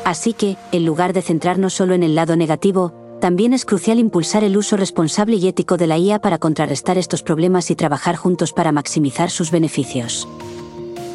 Así 0.05 0.33
que, 0.33 0.57
en 0.73 0.85
lugar 0.85 1.13
de 1.13 1.23
centrarnos 1.23 1.73
solo 1.73 1.95
en 1.95 2.03
el 2.03 2.17
lado 2.17 2.35
negativo, 2.35 3.02
también 3.23 3.53
es 3.53 3.65
crucial 3.65 4.01
impulsar 4.01 4.43
el 4.43 4.57
uso 4.57 4.77
responsable 4.77 5.37
y 5.37 5.47
ético 5.47 5.77
de 5.77 5.87
la 5.87 5.97
IA 5.97 6.19
para 6.19 6.39
contrarrestar 6.39 6.99
estos 6.99 7.23
problemas 7.23 7.71
y 7.71 7.77
trabajar 7.77 8.17
juntos 8.17 8.53
para 8.53 8.73
maximizar 8.73 9.31
sus 9.31 9.53
beneficios. 9.53 10.27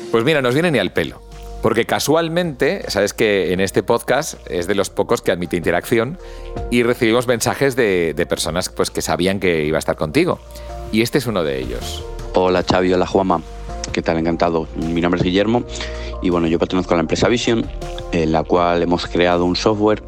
Pues 0.09 0.24
mira, 0.24 0.42
nos 0.42 0.54
viene 0.54 0.71
ni 0.71 0.80
al 0.80 0.94
pelo. 0.94 1.19
Porque 1.62 1.83
casualmente, 1.83 2.89
sabes 2.89 3.13
que 3.13 3.51
en 3.51 3.59
este 3.59 3.83
podcast 3.83 4.36
es 4.50 4.68
de 4.68 4.75
los 4.75 4.89
pocos 4.89 5.21
que 5.21 5.33
admite 5.33 5.57
interacción 5.57 6.18
y 6.71 6.83
recibimos 6.83 7.27
mensajes 7.27 7.75
de, 7.75 8.25
personas 8.30 8.69
pues, 8.69 8.89
que 8.89 9.01
sabían 9.01 9.42
que 9.42 9.65
iba 9.65 9.77
a 9.77 9.80
estar 9.80 9.98
contigo. 9.98 10.39
Y 10.94 11.01
este 11.01 11.18
es 11.18 11.27
uno 11.27 11.44
de 11.44 11.59
ellos. 11.59 12.06
Hola 12.36 12.63
Xavi, 12.63 12.94
hola 12.94 13.06
Juama. 13.06 13.42
¿Qué 13.92 14.01
tal? 14.01 14.18
Encantado. 14.18 14.65
Mi 14.77 15.01
nombre 15.01 15.19
es 15.19 15.25
Guillermo 15.25 15.63
y 16.21 16.30
bueno, 16.30 16.48
yo 16.48 16.57
pertenezco 16.57 16.94
a 16.94 16.98
la 16.98 17.01
empresa 17.01 17.27
Vision, 17.27 17.69
en 18.13 18.31
la 18.31 18.45
cual 18.45 18.81
hemos 18.81 19.07
creado 19.07 19.44
un 19.44 19.57
software 19.57 20.01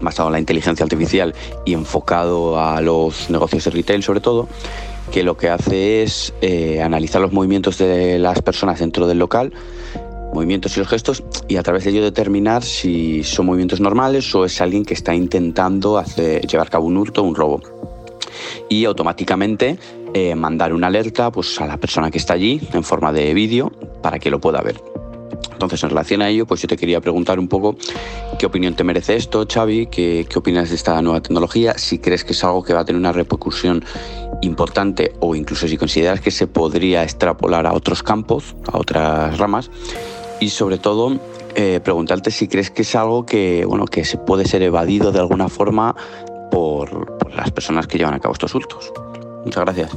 basado 0.00 0.28
en 0.28 0.32
la 0.34 0.38
inteligencia 0.38 0.84
artificial 0.84 1.34
y 1.64 1.74
enfocado 1.74 2.60
a 2.60 2.80
los 2.80 3.30
negocios 3.30 3.64
de 3.64 3.70
retail 3.70 4.02
sobre 4.02 4.20
todo, 4.20 4.48
que 5.10 5.22
lo 5.22 5.36
que 5.36 5.48
hace 5.48 6.02
es 6.02 6.34
eh, 6.40 6.82
analizar 6.82 7.20
los 7.20 7.32
movimientos 7.32 7.78
de 7.78 8.18
las 8.18 8.42
personas 8.42 8.80
dentro 8.80 9.06
del 9.06 9.18
local, 9.18 9.52
movimientos 10.32 10.76
y 10.76 10.80
los 10.80 10.88
gestos, 10.88 11.22
y 11.48 11.56
a 11.56 11.62
través 11.62 11.84
de 11.84 11.90
ello 11.90 12.02
determinar 12.02 12.62
si 12.62 13.24
son 13.24 13.46
movimientos 13.46 13.80
normales 13.80 14.34
o 14.34 14.44
es 14.44 14.60
alguien 14.60 14.84
que 14.84 14.94
está 14.94 15.14
intentando 15.14 16.02
llevar 16.04 16.66
a 16.66 16.70
cabo 16.70 16.86
un 16.86 16.96
hurto 16.96 17.22
o 17.22 17.24
un 17.24 17.34
robo. 17.34 17.60
Y 18.68 18.84
automáticamente 18.84 19.78
eh, 20.12 20.34
mandar 20.34 20.72
una 20.72 20.88
alerta 20.88 21.30
pues, 21.30 21.60
a 21.60 21.66
la 21.66 21.76
persona 21.78 22.10
que 22.10 22.18
está 22.18 22.34
allí 22.34 22.60
en 22.72 22.82
forma 22.82 23.12
de 23.12 23.32
vídeo 23.34 23.72
para 24.02 24.18
que 24.18 24.30
lo 24.30 24.40
pueda 24.40 24.60
ver. 24.60 24.95
Entonces, 25.56 25.82
en 25.84 25.88
relación 25.88 26.20
a 26.20 26.28
ello, 26.28 26.44
pues 26.44 26.60
yo 26.60 26.68
te 26.68 26.76
quería 26.76 27.00
preguntar 27.00 27.38
un 27.38 27.48
poco 27.48 27.76
qué 28.38 28.44
opinión 28.44 28.74
te 28.74 28.84
merece 28.84 29.16
esto, 29.16 29.46
Xavi, 29.50 29.86
qué, 29.86 30.26
opinas 30.36 30.68
de 30.68 30.74
esta 30.76 31.00
nueva 31.00 31.22
tecnología, 31.22 31.78
si 31.78 31.98
crees 31.98 32.24
que 32.24 32.32
es 32.32 32.44
algo 32.44 32.62
que 32.62 32.74
va 32.74 32.80
a 32.80 32.84
tener 32.84 33.00
una 33.00 33.12
repercusión 33.12 33.82
importante 34.42 35.14
o 35.20 35.34
incluso 35.34 35.66
si 35.66 35.78
consideras 35.78 36.20
que 36.20 36.30
se 36.30 36.46
podría 36.46 37.04
extrapolar 37.04 37.66
a 37.66 37.72
otros 37.72 38.02
campos, 38.02 38.54
a 38.70 38.76
otras 38.76 39.38
ramas, 39.38 39.70
y 40.40 40.50
sobre 40.50 40.76
todo 40.76 41.18
eh, 41.54 41.80
preguntarte 41.82 42.30
si 42.30 42.48
crees 42.48 42.70
que 42.70 42.82
es 42.82 42.94
algo 42.94 43.24
que, 43.24 43.64
bueno, 43.64 43.86
que 43.86 44.04
se 44.04 44.18
puede 44.18 44.44
ser 44.44 44.60
evadido 44.60 45.10
de 45.10 45.20
alguna 45.20 45.48
forma 45.48 45.96
por, 46.50 47.16
por 47.16 47.34
las 47.34 47.50
personas 47.50 47.86
que 47.86 47.96
llevan 47.96 48.12
a 48.12 48.20
cabo 48.20 48.34
estos 48.34 48.54
hurtos. 48.54 48.92
Muchas 49.42 49.64
gracias. 49.64 49.90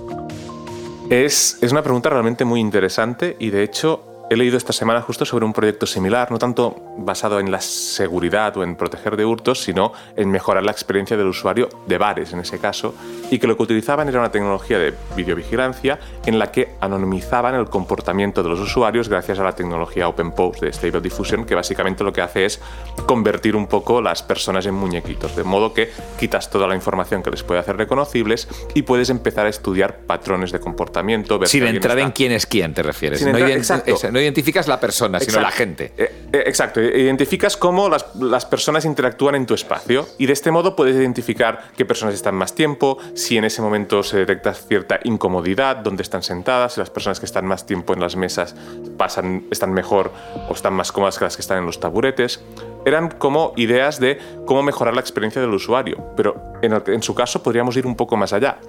Es, 1.09 1.57
es, 1.61 1.71
una 1.73 1.81
pregunta 1.81 2.09
realmente 2.09 2.45
muy 2.45 2.61
interesante 2.61 3.35
y 3.39 3.49
de 3.49 3.63
hecho 3.63 4.08
He 4.31 4.35
leído 4.35 4.57
esta 4.57 4.73
semana 4.73 5.01
justo 5.01 5.25
sobre 5.25 5.43
un 5.43 5.53
proyecto 5.53 5.87
similar, 5.87 6.31
no 6.31 6.37
tanto 6.37 6.75
basado 6.97 7.39
en 7.39 7.49
la 7.49 7.61
seguridad 7.61 8.55
o 8.57 8.63
en 8.63 8.75
proteger 8.75 9.17
de 9.17 9.25
hurtos, 9.25 9.63
sino 9.63 9.91
en 10.15 10.29
mejorar 10.29 10.63
la 10.63 10.71
experiencia 10.71 11.17
del 11.17 11.25
usuario 11.25 11.67
de 11.87 11.97
bares 11.97 12.31
en 12.31 12.39
ese 12.39 12.59
caso, 12.59 12.93
y 13.31 13.39
que 13.39 13.47
lo 13.47 13.57
que 13.57 13.63
utilizaban 13.63 14.07
era 14.07 14.19
una 14.19 14.31
tecnología 14.31 14.77
de 14.77 14.93
videovigilancia 15.15 15.97
en 16.27 16.37
la 16.37 16.51
que 16.51 16.75
anonimizaban 16.79 17.55
el 17.55 17.65
comportamiento 17.69 18.43
de 18.43 18.49
los 18.49 18.59
usuarios 18.59 19.09
gracias 19.09 19.39
a 19.39 19.43
la 19.43 19.53
tecnología 19.53 20.07
OpenPose 20.07 20.63
de 20.63 20.73
Stable 20.73 21.01
Diffusion, 21.01 21.45
que 21.45 21.55
básicamente 21.55 22.03
lo 22.03 22.13
que 22.13 22.21
hace 22.21 22.45
es 22.45 22.61
convertir 23.07 23.55
un 23.55 23.65
poco 23.65 23.99
las 23.99 24.21
personas 24.21 24.67
en 24.67 24.75
muñequitos, 24.75 25.35
de 25.35 25.43
modo 25.43 25.73
que 25.73 25.89
quitas 26.19 26.51
toda 26.51 26.67
la 26.67 26.75
información 26.75 27.23
que 27.23 27.31
les 27.31 27.41
puede 27.41 27.61
hacer 27.61 27.77
reconocibles 27.77 28.47
y 28.75 28.83
puedes 28.83 29.09
empezar 29.09 29.47
a 29.47 29.49
estudiar 29.49 30.01
patrones 30.01 30.51
de 30.51 30.59
comportamiento. 30.59 31.43
Sin 31.47 31.65
entrar 31.65 31.97
en 31.97 32.11
quién 32.11 32.31
es 32.31 32.45
quién, 32.45 32.75
te 32.75 32.83
refieres. 32.83 33.21
Sin 33.21 33.35
exacto 33.35 33.97
no 34.18 34.18
identificas 34.21 34.67
la 34.67 34.79
persona, 34.79 35.19
sino 35.19 35.39
la 35.39 35.51
gente. 35.51 35.93
Eh, 35.97 36.11
eh, 36.31 36.43
exacto, 36.45 36.81
identificas 36.81 37.57
cómo 37.57 37.89
las, 37.89 38.15
las, 38.15 38.45
personas 38.45 38.85
interactúan 38.85 39.35
en 39.35 39.45
tu 39.45 39.53
espacio 39.53 40.07
y 40.17 40.25
de 40.25 40.33
este 40.33 40.51
modo 40.51 40.75
puedes 40.75 40.95
identificar 40.95 41.71
qué 41.75 41.85
personas 41.85 42.15
están 42.15 42.35
más 42.35 42.55
tiempo, 42.55 42.97
si 43.13 43.37
en 43.37 43.45
ese 43.45 43.61
momento 43.61 44.03
se 44.03 44.17
detecta 44.17 44.53
cierta 44.53 44.99
incomodidad, 45.03 45.77
dónde 45.77 46.03
están 46.03 46.23
sentadas, 46.23 46.73
si 46.73 46.79
las 46.79 46.89
personas 46.89 47.19
que 47.19 47.25
están 47.25 47.45
más 47.45 47.65
tiempo 47.65 47.93
en 47.93 47.99
las 47.99 48.15
mesas 48.15 48.55
pasan, 48.97 49.45
están 49.51 49.73
mejor 49.73 50.11
o 50.49 50.53
están 50.53 50.73
más 50.73 50.91
cómodas 50.91 51.17
que 51.17 51.25
las 51.25 51.35
que 51.35 51.41
están 51.41 51.59
en 51.59 51.65
los 51.65 51.79
taburetes. 51.79 52.41
Eran 52.85 53.09
como 53.09 53.53
ideas 53.55 53.99
de 53.99 54.19
cómo 54.45 54.63
mejorar 54.63 54.93
la 54.93 55.01
experiencia 55.01 55.41
del 55.41 55.53
usuario, 55.53 56.13
pero 56.15 56.41
en, 56.61 56.81
en 56.87 57.03
su 57.03 57.13
caso 57.13 57.43
podríamos 57.43 57.75
ir 57.77 57.85
un 57.85 57.95
poco 57.95 58.15
más 58.15 58.33
allá 58.33 58.59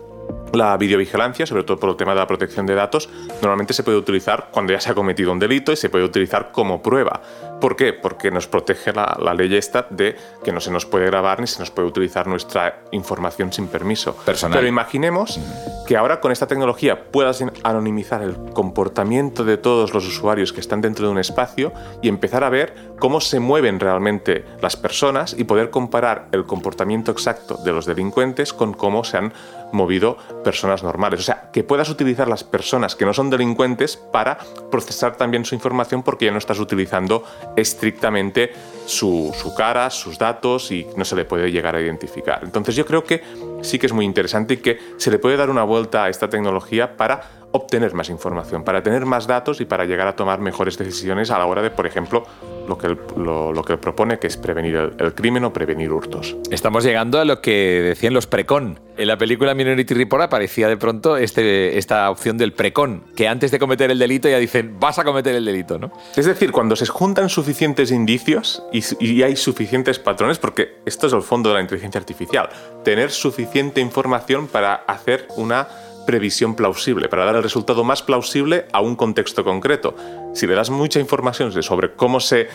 la 0.52 0.76
videovigilancia, 0.76 1.46
sobre 1.46 1.64
todo 1.64 1.78
por 1.78 1.90
el 1.90 1.96
tema 1.96 2.12
de 2.12 2.20
la 2.20 2.26
protección 2.26 2.66
de 2.66 2.74
datos, 2.74 3.08
normalmente 3.42 3.72
se 3.72 3.82
puede 3.82 3.98
utilizar 3.98 4.48
cuando 4.50 4.72
ya 4.72 4.80
se 4.80 4.90
ha 4.90 4.94
cometido 4.94 5.32
un 5.32 5.38
delito 5.38 5.72
y 5.72 5.76
se 5.76 5.88
puede 5.88 6.04
utilizar 6.04 6.50
como 6.52 6.82
prueba. 6.82 7.20
¿Por 7.60 7.76
qué? 7.76 7.92
Porque 7.92 8.30
nos 8.30 8.46
protege 8.46 8.92
la, 8.92 9.34
ley 9.34 9.54
esta 9.54 9.86
de 9.90 10.16
que 10.42 10.52
no 10.52 10.60
se 10.60 10.70
nos 10.70 10.86
puede 10.86 11.06
grabar 11.06 11.40
ni 11.40 11.46
se 11.46 11.58
nos 11.58 11.70
puede 11.70 11.88
utilizar 11.88 12.26
nuestra 12.26 12.82
información 12.90 13.52
sin 13.52 13.68
permiso. 13.68 14.16
Personal. 14.16 14.58
Pero 14.58 14.68
imaginemos 14.68 15.38
que 15.86 15.96
ahora 15.96 16.20
con 16.20 16.32
esta 16.32 16.46
tecnología 16.46 17.10
puedas 17.10 17.44
anonimizar 17.62 18.22
el 18.22 18.36
comportamiento 18.52 19.44
de 19.44 19.56
todos 19.56 19.92
los 19.92 20.06
usuarios 20.06 20.52
que 20.52 20.60
están 20.60 20.80
dentro 20.80 21.06
de 21.06 21.12
un 21.12 21.18
espacio 21.18 21.72
y 22.02 22.08
empezar 22.08 22.44
a 22.44 22.48
ver 22.48 22.74
cómo 22.98 23.20
se 23.20 23.40
mueven 23.40 23.80
realmente 23.80 24.44
las 24.60 24.76
personas 24.76 25.34
y 25.36 25.44
poder 25.44 25.70
comparar 25.70 26.28
el 26.32 26.44
comportamiento 26.44 27.10
exacto 27.10 27.56
de 27.56 27.72
los 27.72 27.86
delincuentes 27.86 28.52
con 28.52 28.72
cómo 28.72 29.04
se 29.04 29.16
han 29.16 29.32
movido 29.72 30.16
personas 30.44 30.82
normales. 30.82 31.20
O 31.20 31.22
sea, 31.22 31.50
que 31.52 31.64
puedas 31.64 31.88
utilizar 31.88 32.28
las 32.28 32.44
personas 32.44 32.96
que 32.96 33.04
no 33.04 33.14
son 33.14 33.30
delincuentes 33.30 33.96
para 33.96 34.38
procesar 34.70 35.16
también 35.16 35.44
su 35.44 35.54
información 35.54 36.02
porque 36.02 36.26
ya 36.26 36.32
no 36.32 36.38
estás 36.38 36.58
utilizando 36.58 37.24
estrictamente 37.56 38.52
su, 38.86 39.32
cara, 39.56 39.88
sus 39.90 40.18
datos 40.18 40.70
y 40.72 40.86
no 40.96 41.04
se 41.04 41.16
le 41.16 41.24
puede 41.24 41.50
llegar 41.50 41.76
a 41.76 41.80
identificar. 41.80 42.40
Entonces 42.42 42.74
yo 42.74 42.84
creo 42.84 43.04
que 43.04 43.22
sí 43.62 43.78
que 43.78 43.86
es 43.86 43.92
muy 43.92 44.04
interesante 44.04 44.54
y 44.54 44.56
que 44.58 44.78
se 44.96 45.10
le 45.10 45.18
puede 45.18 45.36
dar 45.36 45.50
una 45.50 45.62
vuelta 45.62 46.04
a 46.04 46.08
esta 46.08 46.28
tecnología 46.28 46.96
para 46.96 47.39
obtener 47.52 47.94
más 47.94 48.08
información, 48.10 48.64
para 48.64 48.82
tener 48.82 49.06
más 49.06 49.26
datos 49.26 49.60
y 49.60 49.64
para 49.64 49.84
llegar 49.84 50.06
a 50.06 50.16
tomar 50.16 50.40
mejores 50.40 50.78
decisiones 50.78 51.30
a 51.30 51.38
la 51.38 51.46
hora 51.46 51.62
de, 51.62 51.70
por 51.70 51.86
ejemplo, 51.86 52.24
lo 52.68 52.78
que 52.78 52.86
él, 52.86 52.98
lo, 53.16 53.62
que 53.64 53.76
propone, 53.76 54.18
que 54.18 54.28
es 54.28 54.36
prevenir 54.36 54.76
el, 54.76 55.14
crimen 55.14 55.44
o 55.44 55.52
prevenir 55.52 55.92
hurtos. 55.92 56.36
Estamos 56.50 56.84
llegando 56.84 57.18
a 57.18 57.24
lo 57.24 57.40
que 57.40 57.82
decían 57.82 58.14
los 58.14 58.26
precon. 58.26 58.78
En 58.96 59.08
la 59.08 59.18
película 59.18 59.54
Minority 59.54 59.94
Report 59.94 60.22
aparecía 60.22 60.68
de 60.68 60.76
pronto 60.76 61.16
este, 61.16 61.78
esta 61.78 62.10
opción 62.10 62.38
del 62.38 62.52
precon, 62.52 63.04
que 63.16 63.26
antes 63.26 63.50
de 63.50 63.58
cometer 63.58 63.90
el 63.90 63.98
delito 63.98 64.28
ya 64.28 64.38
dicen, 64.38 64.78
vas 64.78 64.98
a 64.98 65.04
cometer 65.04 65.34
el 65.34 65.44
delito, 65.44 65.78
¿no? 65.78 65.90
Es 66.14 66.26
decir, 66.26 66.52
cuando 66.52 66.76
se 66.76 66.86
juntan 66.86 67.28
suficientes 67.28 67.90
indicios 67.90 68.62
y, 68.72 68.82
y 69.04 69.22
hay 69.22 69.36
suficientes 69.36 69.98
patrones, 69.98 70.38
porque 70.38 70.76
esto 70.86 71.08
es 71.08 71.12
el 71.12 71.22
fondo 71.22 71.48
de 71.48 71.56
la 71.56 71.60
inteligencia 71.62 71.98
artificial, 71.98 72.50
tener 72.84 73.10
suficiente 73.10 73.80
información 73.80 74.46
para 74.46 74.74
hacer 74.74 75.26
una 75.36 75.66
previsión 76.10 76.56
plausible, 76.56 77.08
para 77.08 77.24
dar 77.24 77.36
el 77.36 77.42
resultado 77.44 77.84
más 77.84 78.02
plausible 78.02 78.66
a 78.72 78.80
un 78.80 78.96
contexto 78.96 79.44
concreto. 79.44 79.94
Si 80.34 80.44
le 80.44 80.54
das 80.54 80.68
mucha 80.68 80.98
información 80.98 81.52
sobre 81.62 81.92
cómo 81.92 82.18
se 82.18 82.48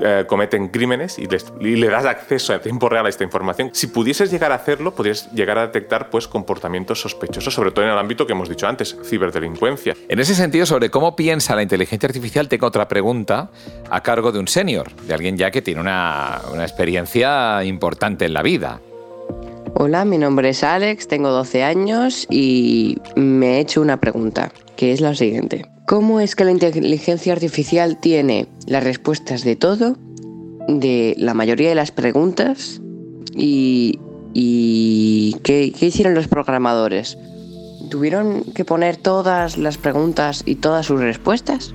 eh, 0.00 0.26
cometen 0.28 0.68
crímenes 0.68 1.18
y, 1.18 1.26
le 1.26 1.88
das 1.88 2.04
acceso 2.04 2.54
a 2.54 2.60
tiempo 2.60 2.88
real 2.88 3.06
a 3.06 3.08
esta 3.08 3.24
información, 3.24 3.70
si 3.72 3.88
pudieses 3.88 4.30
llegar 4.30 4.52
a 4.52 4.54
hacerlo, 4.54 4.94
podrías 4.94 5.28
llegar 5.32 5.58
a 5.58 5.66
detectar 5.66 6.08
pues, 6.08 6.28
comportamientos 6.28 7.00
sospechosos, 7.00 7.52
sobre 7.52 7.72
todo 7.72 7.84
en 7.84 7.90
el 7.90 7.98
ámbito 7.98 8.28
que 8.28 8.32
hemos 8.32 8.48
dicho 8.48 8.68
antes, 8.68 8.96
ciberdelincuencia. 9.04 9.96
En 10.08 10.20
ese 10.20 10.36
sentido, 10.36 10.64
sobre 10.64 10.88
cómo 10.88 11.16
piensa 11.16 11.56
la 11.56 11.64
inteligencia 11.64 12.06
artificial, 12.06 12.48
tengo 12.48 12.68
otra 12.68 12.86
pregunta 12.86 13.50
a 13.90 14.02
cargo 14.04 14.30
de 14.30 14.38
un 14.38 14.46
senior, 14.46 14.92
de 14.92 15.14
alguien 15.14 15.36
ya 15.36 15.50
que 15.50 15.62
tiene 15.62 15.80
una 15.80 16.40
experiencia 16.60 17.64
importante 17.64 18.26
en 18.26 18.34
la 18.34 18.42
vida. 18.42 18.80
Hola, 19.74 20.04
mi 20.04 20.18
nombre 20.18 20.50
es 20.50 20.64
Alex, 20.64 21.08
tengo 21.08 21.30
12 21.30 21.62
años 21.62 22.26
y 22.28 22.98
me 23.16 23.56
he 23.56 23.60
hecho 23.60 23.80
una 23.80 23.98
pregunta, 23.98 24.52
que 24.76 24.92
es 24.92 25.00
la 25.00 25.14
siguiente. 25.14 25.64
¿Cómo 25.86 26.20
es 26.20 26.36
que 26.36 26.44
la 26.44 26.50
inteligencia 26.50 27.32
artificial 27.32 27.98
tiene 27.98 28.46
las 28.66 28.84
respuestas 28.84 29.44
de 29.44 29.56
todo, 29.56 29.96
de 30.68 31.14
la 31.18 31.34
mayoría 31.34 31.68
de 31.68 31.74
las 31.74 31.92
preguntas 31.92 32.80
y, 33.34 33.98
¿qué, 35.42 35.72
qué 35.78 35.86
hicieron 35.86 36.14
los 36.14 36.28
programadores? 36.28 37.16
¿Tuvieron 37.90 38.44
que 38.54 38.64
poner 38.64 38.96
todas 38.96 39.56
las 39.56 39.78
preguntas 39.78 40.42
y 40.46 40.56
todas 40.56 40.86
sus 40.86 41.00
respuestas? 41.00 41.74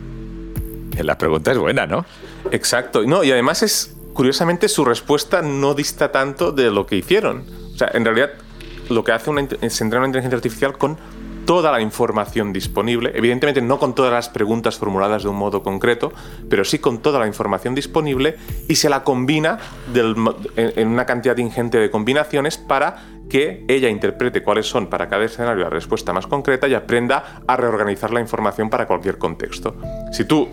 La 1.01 1.17
pregunta 1.17 1.51
es 1.51 1.57
buena, 1.57 1.87
¿no? 1.87 2.05
Exacto. 2.51 3.03
No, 3.05 3.23
y 3.23 3.31
además 3.31 3.63
es, 3.63 3.97
curiosamente, 4.13 4.69
su 4.69 4.85
respuesta 4.85 5.41
no 5.41 5.73
dista 5.73 6.11
tanto 6.11 6.51
de 6.51 6.71
lo 6.71 6.85
que 6.85 6.97
hicieron. 6.97 7.64
O 7.75 7.77
sea, 7.77 7.91
en 7.93 8.05
realidad 8.05 8.31
lo 8.89 9.03
que 9.03 9.11
hace 9.11 9.29
una, 9.29 9.41
es 9.41 9.81
una 9.81 10.05
inteligencia 10.05 10.37
artificial 10.37 10.77
con 10.77 10.97
toda 11.45 11.71
la 11.71 11.79
información 11.79 12.51
disponible, 12.53 13.11
evidentemente 13.13 13.61
no 13.61 13.77
con 13.77 13.93
todas 13.93 14.11
las 14.11 14.29
preguntas 14.29 14.77
formuladas 14.77 15.23
de 15.23 15.29
un 15.29 15.35
modo 15.35 15.61
concreto, 15.61 16.11
pero 16.49 16.65
sí 16.65 16.79
con 16.79 16.99
toda 16.99 17.19
la 17.19 17.27
información 17.27 17.75
disponible 17.75 18.37
y 18.67 18.75
se 18.75 18.89
la 18.89 19.03
combina 19.03 19.59
en 19.93 20.87
una 20.87 21.05
cantidad 21.05 21.37
ingente 21.37 21.77
de 21.77 21.91
combinaciones 21.91 22.57
para 22.57 23.03
que 23.29 23.63
ella 23.67 23.89
interprete 23.89 24.41
cuáles 24.41 24.65
son 24.65 24.87
para 24.87 25.07
cada 25.07 25.25
escenario 25.25 25.63
la 25.63 25.69
respuesta 25.69 26.13
más 26.13 26.25
concreta 26.25 26.67
y 26.67 26.73
aprenda 26.73 27.41
a 27.45 27.55
reorganizar 27.55 28.11
la 28.11 28.21
información 28.21 28.69
para 28.69 28.87
cualquier 28.87 29.17
contexto. 29.17 29.75
Si 30.11 30.25
tú 30.25 30.49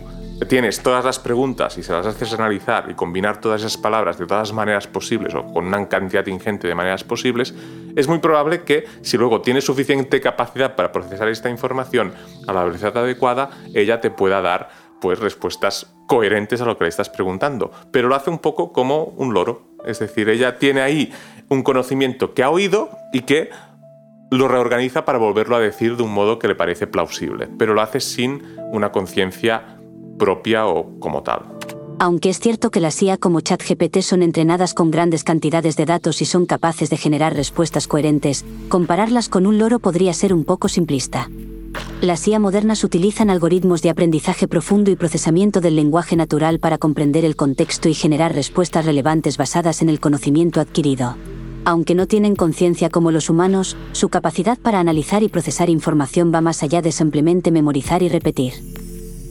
tienes 0.47 0.81
todas 0.81 1.05
las 1.05 1.19
preguntas 1.19 1.77
y 1.77 1.83
se 1.83 1.93
las 1.93 2.05
haces 2.05 2.33
analizar 2.33 2.89
y 2.89 2.95
combinar 2.95 3.39
todas 3.39 3.61
esas 3.61 3.77
palabras 3.77 4.17
de 4.17 4.25
todas 4.25 4.49
las 4.49 4.53
maneras 4.53 4.87
posibles 4.87 5.33
o 5.35 5.45
con 5.45 5.67
una 5.67 5.87
cantidad 5.87 6.25
ingente 6.27 6.67
de 6.67 6.75
maneras 6.75 7.03
posibles, 7.03 7.53
es 7.95 8.07
muy 8.07 8.19
probable 8.19 8.63
que 8.63 8.85
si 9.01 9.17
luego 9.17 9.41
tienes 9.41 9.65
suficiente 9.65 10.21
capacidad 10.21 10.75
para 10.75 10.91
procesar 10.91 11.27
esta 11.29 11.49
información 11.49 12.13
a 12.47 12.53
la 12.53 12.63
velocidad 12.63 12.97
adecuada, 12.97 13.51
ella 13.73 14.01
te 14.01 14.09
pueda 14.11 14.41
dar 14.41 14.69
pues 14.99 15.19
respuestas 15.19 15.93
coherentes 16.07 16.61
a 16.61 16.65
lo 16.65 16.77
que 16.77 16.85
le 16.85 16.89
estás 16.89 17.09
preguntando, 17.09 17.71
pero 17.91 18.07
lo 18.07 18.15
hace 18.15 18.29
un 18.29 18.39
poco 18.39 18.71
como 18.71 19.03
un 19.03 19.33
loro, 19.33 19.75
es 19.85 19.99
decir, 19.99 20.29
ella 20.29 20.57
tiene 20.57 20.81
ahí 20.81 21.13
un 21.49 21.61
conocimiento 21.61 22.33
que 22.33 22.43
ha 22.43 22.49
oído 22.49 22.89
y 23.11 23.21
que 23.21 23.49
lo 24.31 24.47
reorganiza 24.47 25.05
para 25.05 25.19
volverlo 25.19 25.55
a 25.55 25.59
decir 25.59 25.97
de 25.97 26.03
un 26.03 26.13
modo 26.13 26.39
que 26.39 26.47
le 26.47 26.55
parece 26.55 26.87
plausible, 26.87 27.49
pero 27.59 27.73
lo 27.73 27.81
hace 27.81 27.99
sin 27.99 28.43
una 28.71 28.91
conciencia 28.91 29.77
propia 30.17 30.67
o 30.67 30.99
como 30.99 31.23
tal. 31.23 31.43
Aunque 31.99 32.29
es 32.29 32.39
cierto 32.39 32.69
que 32.69 32.79
las 32.79 33.01
IA 33.01 33.17
como 33.17 33.41
ChatGPT 33.41 34.01
son 34.01 34.23
entrenadas 34.23 34.73
con 34.73 34.91
grandes 34.91 35.23
cantidades 35.23 35.77
de 35.77 35.85
datos 35.85 36.21
y 36.21 36.25
son 36.25 36.45
capaces 36.45 36.89
de 36.89 36.97
generar 36.97 37.35
respuestas 37.35 37.87
coherentes, 37.87 38.43
compararlas 38.67 39.29
con 39.29 39.45
un 39.45 39.57
loro 39.57 39.79
podría 39.79 40.13
ser 40.13 40.33
un 40.33 40.43
poco 40.43 40.67
simplista. 40.67 41.29
Las 42.01 42.27
IA 42.27 42.39
modernas 42.39 42.83
utilizan 42.83 43.29
algoritmos 43.29 43.81
de 43.81 43.89
aprendizaje 43.89 44.47
profundo 44.47 44.91
y 44.91 44.97
procesamiento 44.97 45.61
del 45.61 45.77
lenguaje 45.77 46.17
natural 46.17 46.59
para 46.59 46.77
comprender 46.77 47.23
el 47.23 47.37
contexto 47.37 47.87
y 47.87 47.93
generar 47.93 48.35
respuestas 48.35 48.85
relevantes 48.85 49.37
basadas 49.37 49.81
en 49.81 49.87
el 49.87 50.01
conocimiento 50.01 50.59
adquirido. 50.59 51.15
Aunque 51.63 51.95
no 51.95 52.07
tienen 52.07 52.35
conciencia 52.35 52.89
como 52.89 53.11
los 53.11 53.29
humanos, 53.29 53.77
su 53.93 54.09
capacidad 54.09 54.57
para 54.57 54.81
analizar 54.81 55.23
y 55.23 55.29
procesar 55.29 55.69
información 55.69 56.33
va 56.35 56.41
más 56.41 56.61
allá 56.61 56.81
de 56.81 56.91
simplemente 56.91 57.51
memorizar 57.51 58.03
y 58.03 58.09
repetir. 58.09 58.53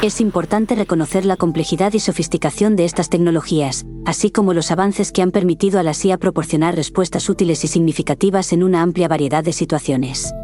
Es 0.03 0.21
importante 0.21 0.75
reconocer 0.75 1.25
la 1.25 1.37
complejidad 1.37 1.93
y 1.93 2.01
sofisticación 2.01 2.75
de 2.75 2.85
estas 2.85 3.09
tecnologías, 3.09 3.87
así 4.05 4.33
como 4.33 4.53
los 4.53 4.73
avances 4.73 5.13
que 5.13 5.23
han 5.23 5.31
permitido 5.31 5.79
a 5.79 5.85
la 5.85 5.95
CIA 5.95 6.19
proporcionar 6.19 6.75
respuestas 6.75 7.29
útiles 7.29 7.63
y 7.63 7.69
significativas 7.69 8.53
en 8.53 8.65
una 8.65 8.83
amplia 8.83 9.07
variedad 9.07 9.45
de 9.45 9.53
situaciones. 9.53 10.35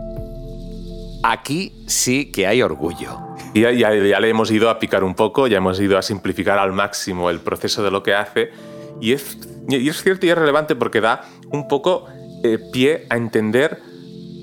Aquí 1.24 1.72
sí 1.88 2.30
que 2.30 2.46
hay 2.46 2.62
orgullo. 2.62 3.18
Y 3.52 3.62
ya, 3.62 3.72
ya, 3.72 3.90
le 3.90 4.28
hemos 4.28 4.52
ido 4.52 4.70
a 4.70 4.78
picar 4.78 5.02
un 5.02 5.16
poco, 5.16 5.48
ya 5.48 5.56
hemos 5.56 5.80
ido 5.80 5.98
a 5.98 6.02
simplificar 6.02 6.60
al 6.60 6.72
máximo 6.72 7.28
el 7.28 7.40
proceso 7.40 7.82
de 7.82 7.90
lo 7.90 8.04
que 8.04 8.14
hace. 8.14 8.52
Y 9.00 9.10
es, 9.10 9.38
y 9.68 9.88
es 9.88 10.00
cierto 10.00 10.24
y 10.26 10.30
es 10.30 10.38
relevante 10.38 10.76
porque 10.76 11.00
da 11.00 11.24
un 11.50 11.66
poco 11.66 12.06
eh, 12.44 12.58
pie 12.72 13.08
a 13.10 13.16
entender 13.16 13.82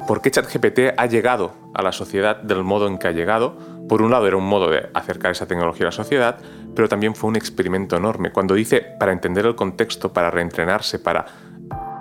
por 0.09 0.21
qué 0.21 0.29
ChatGPT 0.29 0.79
ha 0.97 1.05
llegado 1.05 1.53
a 1.73 1.81
la 1.81 1.93
sociedad 1.93 2.35
del 2.35 2.65
modo 2.65 2.87
en 2.87 2.97
que 2.97 3.07
ha 3.07 3.11
llegado. 3.11 3.74
Por 3.87 4.01
un 4.01 4.11
lado 4.11 4.27
era 4.27 4.37
un 4.37 4.47
modo 4.47 4.69
de 4.69 4.89
acercar 4.93 5.31
esa 5.31 5.47
tecnología 5.47 5.85
a 5.85 5.89
la 5.89 5.91
sociedad, 5.91 6.37
pero 6.75 6.89
también 6.89 7.15
fue 7.15 7.29
un 7.29 7.35
experimento 7.35 7.95
enorme. 7.95 8.31
Cuando 8.31 8.55
dice 8.55 8.81
para 8.81 9.11
entender 9.11 9.45
el 9.45 9.55
contexto, 9.55 10.11
para 10.11 10.31
reentrenarse, 10.31 10.99
para 10.99 11.25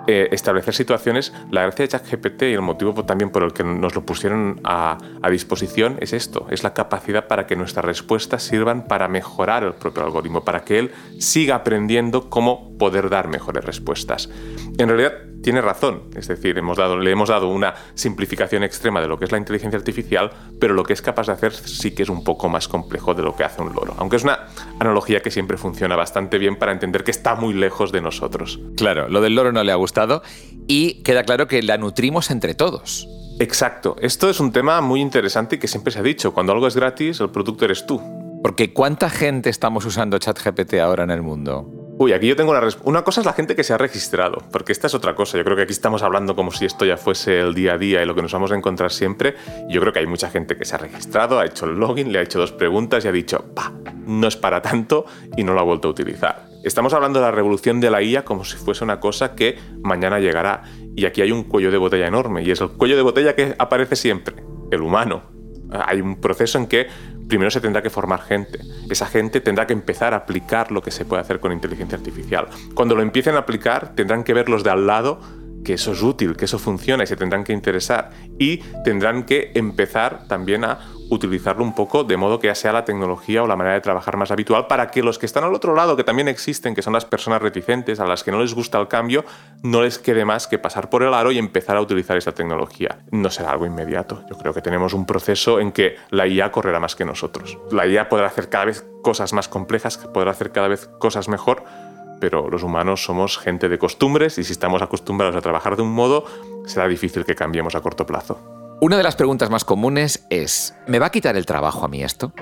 eh, 0.07 0.29
establecer 0.31 0.73
situaciones, 0.73 1.33
la 1.51 1.63
gracia 1.63 1.83
de 1.83 1.89
ChatGPT 1.89 2.43
y 2.43 2.53
el 2.53 2.61
motivo 2.61 3.05
también 3.05 3.31
por 3.31 3.43
el 3.43 3.53
que 3.53 3.63
nos 3.63 3.95
lo 3.95 4.05
pusieron 4.05 4.61
a, 4.63 4.97
a, 5.21 5.29
disposición 5.29 5.97
es 5.99 6.13
esto, 6.13 6.47
es 6.49 6.63
la 6.63 6.73
capacidad 6.73 7.27
para 7.27 7.47
que 7.47 7.55
nuestras 7.55 7.85
respuestas 7.85 8.43
sirvan 8.43 8.87
para 8.87 9.07
mejorar 9.07 9.63
el 9.63 9.73
propio 9.73 10.03
algoritmo, 10.03 10.43
para 10.43 10.63
que 10.63 10.79
él 10.79 10.91
siga 11.19 11.55
aprendiendo 11.55 12.29
cómo 12.29 12.77
poder 12.77 13.09
dar 13.09 13.27
mejores 13.27 13.63
respuestas. 13.65 14.29
En 14.77 14.87
realidad, 14.87 15.13
tiene 15.45 15.61
razón. 15.61 16.01
Es 16.15 16.27
decir, 16.27 16.57
hemos 16.57 16.75
dado, 16.75 16.97
le 16.97 17.11
hemos 17.11 17.29
dado 17.29 17.49
una 17.49 17.75
simplificación 17.93 18.63
extrema 18.63 18.99
de 18.99 19.07
lo 19.07 19.19
que 19.19 19.25
es 19.25 19.31
la 19.31 19.37
inteligencia 19.37 19.77
artificial, 19.77 20.31
pero 20.59 20.73
lo 20.73 20.83
que 20.83 20.93
es 20.93 21.03
capaz 21.03 21.27
de 21.27 21.33
hacer 21.33 21.53
sí 21.53 21.93
que 21.93 22.01
es 22.01 22.09
un 22.09 22.23
poco 22.23 22.49
más 22.49 22.67
complejo 22.67 23.13
de 23.13 23.21
lo 23.21 23.35
que 23.35 23.43
hace 23.43 23.61
un 23.61 23.71
loro. 23.71 23.93
Aunque 23.99 24.15
es 24.15 24.23
una 24.23 24.47
analogía 24.79 25.19
que 25.19 25.29
siempre 25.29 25.57
funciona 25.57 25.95
bastante 25.95 26.39
bien 26.39 26.55
para 26.55 26.71
entender 26.71 27.03
que 27.03 27.11
está 27.11 27.35
muy 27.35 27.53
lejos 27.53 27.91
de 27.91 28.01
nosotros. 28.01 28.59
Claro, 28.75 29.07
lo 29.07 29.21
del 29.21 29.35
loro 29.35 29.51
no 29.51 29.63
le 29.63 29.71
ha 29.71 29.75
gustado 29.75 29.94
y 30.67 31.03
queda 31.03 31.23
claro 31.23 31.47
que 31.47 31.61
la 31.61 31.77
nutrimos 31.77 32.31
entre 32.31 32.53
todos. 32.53 33.07
Exacto. 33.39 33.97
Esto 33.99 34.29
es 34.29 34.39
un 34.39 34.51
tema 34.51 34.81
muy 34.81 35.01
interesante 35.01 35.55
y 35.55 35.59
que 35.59 35.67
siempre 35.67 35.91
se 35.91 35.99
ha 35.99 36.03
dicho. 36.03 36.33
Cuando 36.33 36.53
algo 36.53 36.67
es 36.67 36.75
gratis, 36.75 37.19
el 37.19 37.29
producto 37.29 37.65
eres 37.65 37.85
tú. 37.85 38.01
Porque 38.41 38.73
¿cuánta 38.73 39.09
gente 39.09 39.49
estamos 39.49 39.85
usando 39.85 40.17
ChatGPT 40.17 40.75
ahora 40.75 41.03
en 41.03 41.11
el 41.11 41.21
mundo? 41.21 41.69
Uy, 41.97 42.11
aquí 42.11 42.27
yo 42.27 42.35
tengo 42.35 42.51
una 42.51 42.61
Una 42.83 43.03
cosa 43.03 43.21
es 43.21 43.25
la 43.25 43.33
gente 43.33 43.55
que 43.55 43.63
se 43.63 43.73
ha 43.73 43.77
registrado, 43.77 44.43
porque 44.51 44.73
esta 44.73 44.87
es 44.87 44.93
otra 44.93 45.15
cosa. 45.15 45.37
Yo 45.37 45.43
creo 45.43 45.55
que 45.55 45.63
aquí 45.63 45.71
estamos 45.71 46.03
hablando 46.03 46.35
como 46.35 46.51
si 46.51 46.65
esto 46.65 46.85
ya 46.85 46.97
fuese 46.97 47.39
el 47.39 47.53
día 47.53 47.73
a 47.73 47.77
día 47.77 48.03
y 48.03 48.05
lo 48.05 48.13
que 48.15 48.21
nos 48.21 48.33
vamos 48.33 48.51
a 48.51 48.55
encontrar 48.55 48.91
siempre. 48.91 49.35
Yo 49.69 49.81
creo 49.81 49.93
que 49.93 49.99
hay 49.99 50.05
mucha 50.05 50.29
gente 50.29 50.57
que 50.57 50.65
se 50.65 50.75
ha 50.75 50.77
registrado, 50.77 51.39
ha 51.39 51.45
hecho 51.45 51.65
el 51.65 51.75
login, 51.75 52.11
le 52.11 52.19
ha 52.19 52.21
hecho 52.21 52.37
dos 52.37 52.51
preguntas 52.51 53.05
y 53.05 53.07
ha 53.07 53.11
dicho, 53.11 53.45
pa, 53.55 53.71
no 54.05 54.27
es 54.27 54.35
para 54.35 54.61
tanto 54.61 55.05
y 55.37 55.43
no 55.43 55.53
lo 55.53 55.61
ha 55.61 55.63
vuelto 55.63 55.87
a 55.87 55.91
utilizar. 55.91 56.54
Estamos 56.65 56.95
hablando 56.95 57.19
de 57.19 57.25
la 57.27 57.31
revolución 57.31 57.79
de 57.79 57.91
la 57.91 58.01
IA 58.01 58.25
como 58.25 58.43
si 58.43 58.57
fuese 58.57 58.83
una 58.83 58.99
cosa 58.99 59.35
que 59.35 59.55
mañana 59.83 60.17
llegará. 60.17 60.63
Y 60.95 61.05
aquí 61.05 61.21
hay 61.21 61.31
un 61.31 61.43
cuello 61.43 61.69
de 61.69 61.77
botella 61.77 62.07
enorme, 62.07 62.41
y 62.41 62.49
es 62.49 62.59
el 62.59 62.69
cuello 62.69 62.95
de 62.95 63.03
botella 63.03 63.35
que 63.35 63.53
aparece 63.59 63.95
siempre, 63.95 64.37
el 64.71 64.81
humano. 64.81 65.21
Hay 65.69 66.01
un 66.01 66.19
proceso 66.19 66.57
en 66.57 66.65
que 66.65 66.87
primero 67.27 67.51
se 67.51 67.61
tendrá 67.61 67.83
que 67.83 67.91
formar 67.91 68.23
gente. 68.23 68.61
Esa 68.89 69.05
gente 69.05 69.41
tendrá 69.41 69.67
que 69.67 69.73
empezar 69.73 70.15
a 70.15 70.17
aplicar 70.17 70.71
lo 70.71 70.81
que 70.81 70.89
se 70.89 71.05
puede 71.05 71.21
hacer 71.21 71.39
con 71.39 71.51
inteligencia 71.51 71.99
artificial. 71.99 72.47
Cuando 72.73 72.95
lo 72.95 73.03
empiecen 73.03 73.35
a 73.35 73.39
aplicar, 73.39 73.93
tendrán 73.93 74.23
que 74.23 74.33
ver 74.33 74.49
los 74.49 74.63
de 74.63 74.71
al 74.71 74.87
lado 74.87 75.19
que 75.63 75.73
eso 75.73 75.91
es 75.91 76.01
útil, 76.01 76.35
que 76.35 76.45
eso 76.45 76.57
funciona 76.57 77.03
y 77.03 77.07
se 77.07 77.15
tendrán 77.15 77.43
que 77.43 77.53
interesar. 77.53 78.09
Y 78.39 78.57
tendrán 78.83 79.23
que 79.25 79.51
empezar 79.53 80.27
también 80.27 80.63
a 80.63 80.79
utilizarlo 81.09 81.63
un 81.63 81.75
poco 81.75 82.03
de 82.03 82.17
modo 82.17 82.39
que 82.39 82.47
ya 82.47 82.55
sea 82.55 82.71
la 82.71 82.85
tecnología 82.85 83.43
o 83.43 83.47
la 83.47 83.55
manera 83.55 83.75
de 83.75 83.81
trabajar 83.81 84.17
más 84.17 84.31
habitual 84.31 84.67
para 84.67 84.91
que 84.91 85.03
los 85.03 85.19
que 85.19 85.25
están 85.25 85.43
al 85.43 85.53
otro 85.53 85.75
lado, 85.75 85.95
que 85.95 86.03
también 86.03 86.27
existen, 86.27 86.75
que 86.75 86.81
son 86.81 86.93
las 86.93 87.05
personas 87.05 87.41
reticentes, 87.41 87.99
a 87.99 88.05
las 88.05 88.23
que 88.23 88.31
no 88.31 88.39
les 88.39 88.53
gusta 88.53 88.79
el 88.79 88.87
cambio, 88.87 89.25
no 89.63 89.81
les 89.81 89.99
quede 89.99 90.25
más 90.25 90.47
que 90.47 90.59
pasar 90.59 90.89
por 90.89 91.03
el 91.03 91.13
aro 91.13 91.31
y 91.31 91.37
empezar 91.37 91.77
a 91.77 91.81
utilizar 91.81 92.17
esa 92.17 92.33
tecnología. 92.33 92.99
No 93.11 93.29
será 93.29 93.51
algo 93.51 93.65
inmediato. 93.65 94.23
Yo 94.29 94.37
creo 94.37 94.53
que 94.53 94.61
tenemos 94.61 94.93
un 94.93 95.05
proceso 95.05 95.59
en 95.59 95.71
que 95.71 95.95
la 96.09 96.27
IA 96.27 96.51
correrá 96.51 96.79
más 96.79 96.95
que 96.95 97.05
nosotros. 97.05 97.57
La 97.71 97.87
IA 97.87 98.09
podrá 98.09 98.27
hacer 98.27 98.49
cada 98.49 98.65
vez 98.65 98.85
cosas 99.01 99.33
más 99.33 99.47
complejas, 99.47 99.97
podrá 99.97 100.31
hacer 100.31 100.51
cada 100.51 100.67
vez 100.67 100.89
cosas 100.99 101.27
mejor, 101.27 101.63
pero 102.19 102.49
los 102.49 102.63
humanos 102.63 103.03
somos 103.03 103.37
gente 103.37 103.69
de 103.69 103.77
costumbres 103.77 104.37
y 104.37 104.43
si 104.43 104.51
estamos 104.51 104.81
acostumbrados 104.81 105.35
a 105.35 105.41
trabajar 105.41 105.75
de 105.75 105.83
un 105.83 105.91
modo, 105.91 106.25
será 106.65 106.87
difícil 106.87 107.25
que 107.25 107.35
cambiemos 107.35 107.75
a 107.75 107.81
corto 107.81 108.05
plazo. 108.05 108.54
Una 108.85 108.97
de 108.97 109.03
las 109.03 109.15
preguntas 109.15 109.49
más 109.49 109.65
comunes 109.65 110.27
es, 110.29 110.75
¿me 110.85 110.99
va 110.99 111.07
a 111.07 111.09
quitar 111.09 111.35
el 111.35 111.47
trabajo 111.47 111.85
a 111.85 111.87
mí 111.87 112.03
esto? 112.03 112.33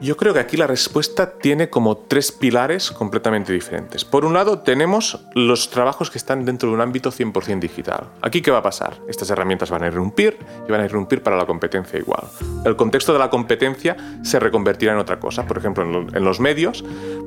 Yo 0.00 0.16
creo 0.16 0.32
que 0.32 0.38
aquí 0.38 0.56
la 0.56 0.68
respuesta 0.68 1.32
tiene 1.38 1.70
como 1.70 1.96
tres 1.96 2.30
pilares 2.30 2.92
completamente 2.92 3.52
diferentes. 3.52 4.04
Por 4.04 4.24
un 4.24 4.32
lado, 4.32 4.60
tenemos 4.60 5.18
los 5.34 5.70
trabajos 5.70 6.08
que 6.10 6.18
están 6.18 6.44
dentro 6.44 6.68
de 6.68 6.76
un 6.76 6.80
ámbito 6.80 7.10
100% 7.10 7.58
digital. 7.58 8.06
Aquí, 8.22 8.40
¿qué 8.40 8.52
va 8.52 8.58
a 8.58 8.62
pasar? 8.62 8.98
Estas 9.08 9.28
herramientas 9.30 9.70
van 9.70 9.82
a 9.82 9.88
irrumpir 9.88 10.38
y 10.68 10.70
van 10.70 10.82
a 10.82 10.84
irrumpir 10.84 11.20
para 11.20 11.36
la 11.36 11.46
competencia 11.46 11.98
igual. 11.98 12.22
El 12.64 12.76
contexto 12.76 13.12
de 13.12 13.18
la 13.18 13.28
competencia 13.28 13.96
se 14.22 14.38
reconvertirá 14.38 14.92
en 14.92 14.98
otra 14.98 15.18
cosa. 15.18 15.46
Por 15.46 15.58
ejemplo, 15.58 15.82
en 15.84 16.24
los 16.24 16.38
medios, 16.38 16.84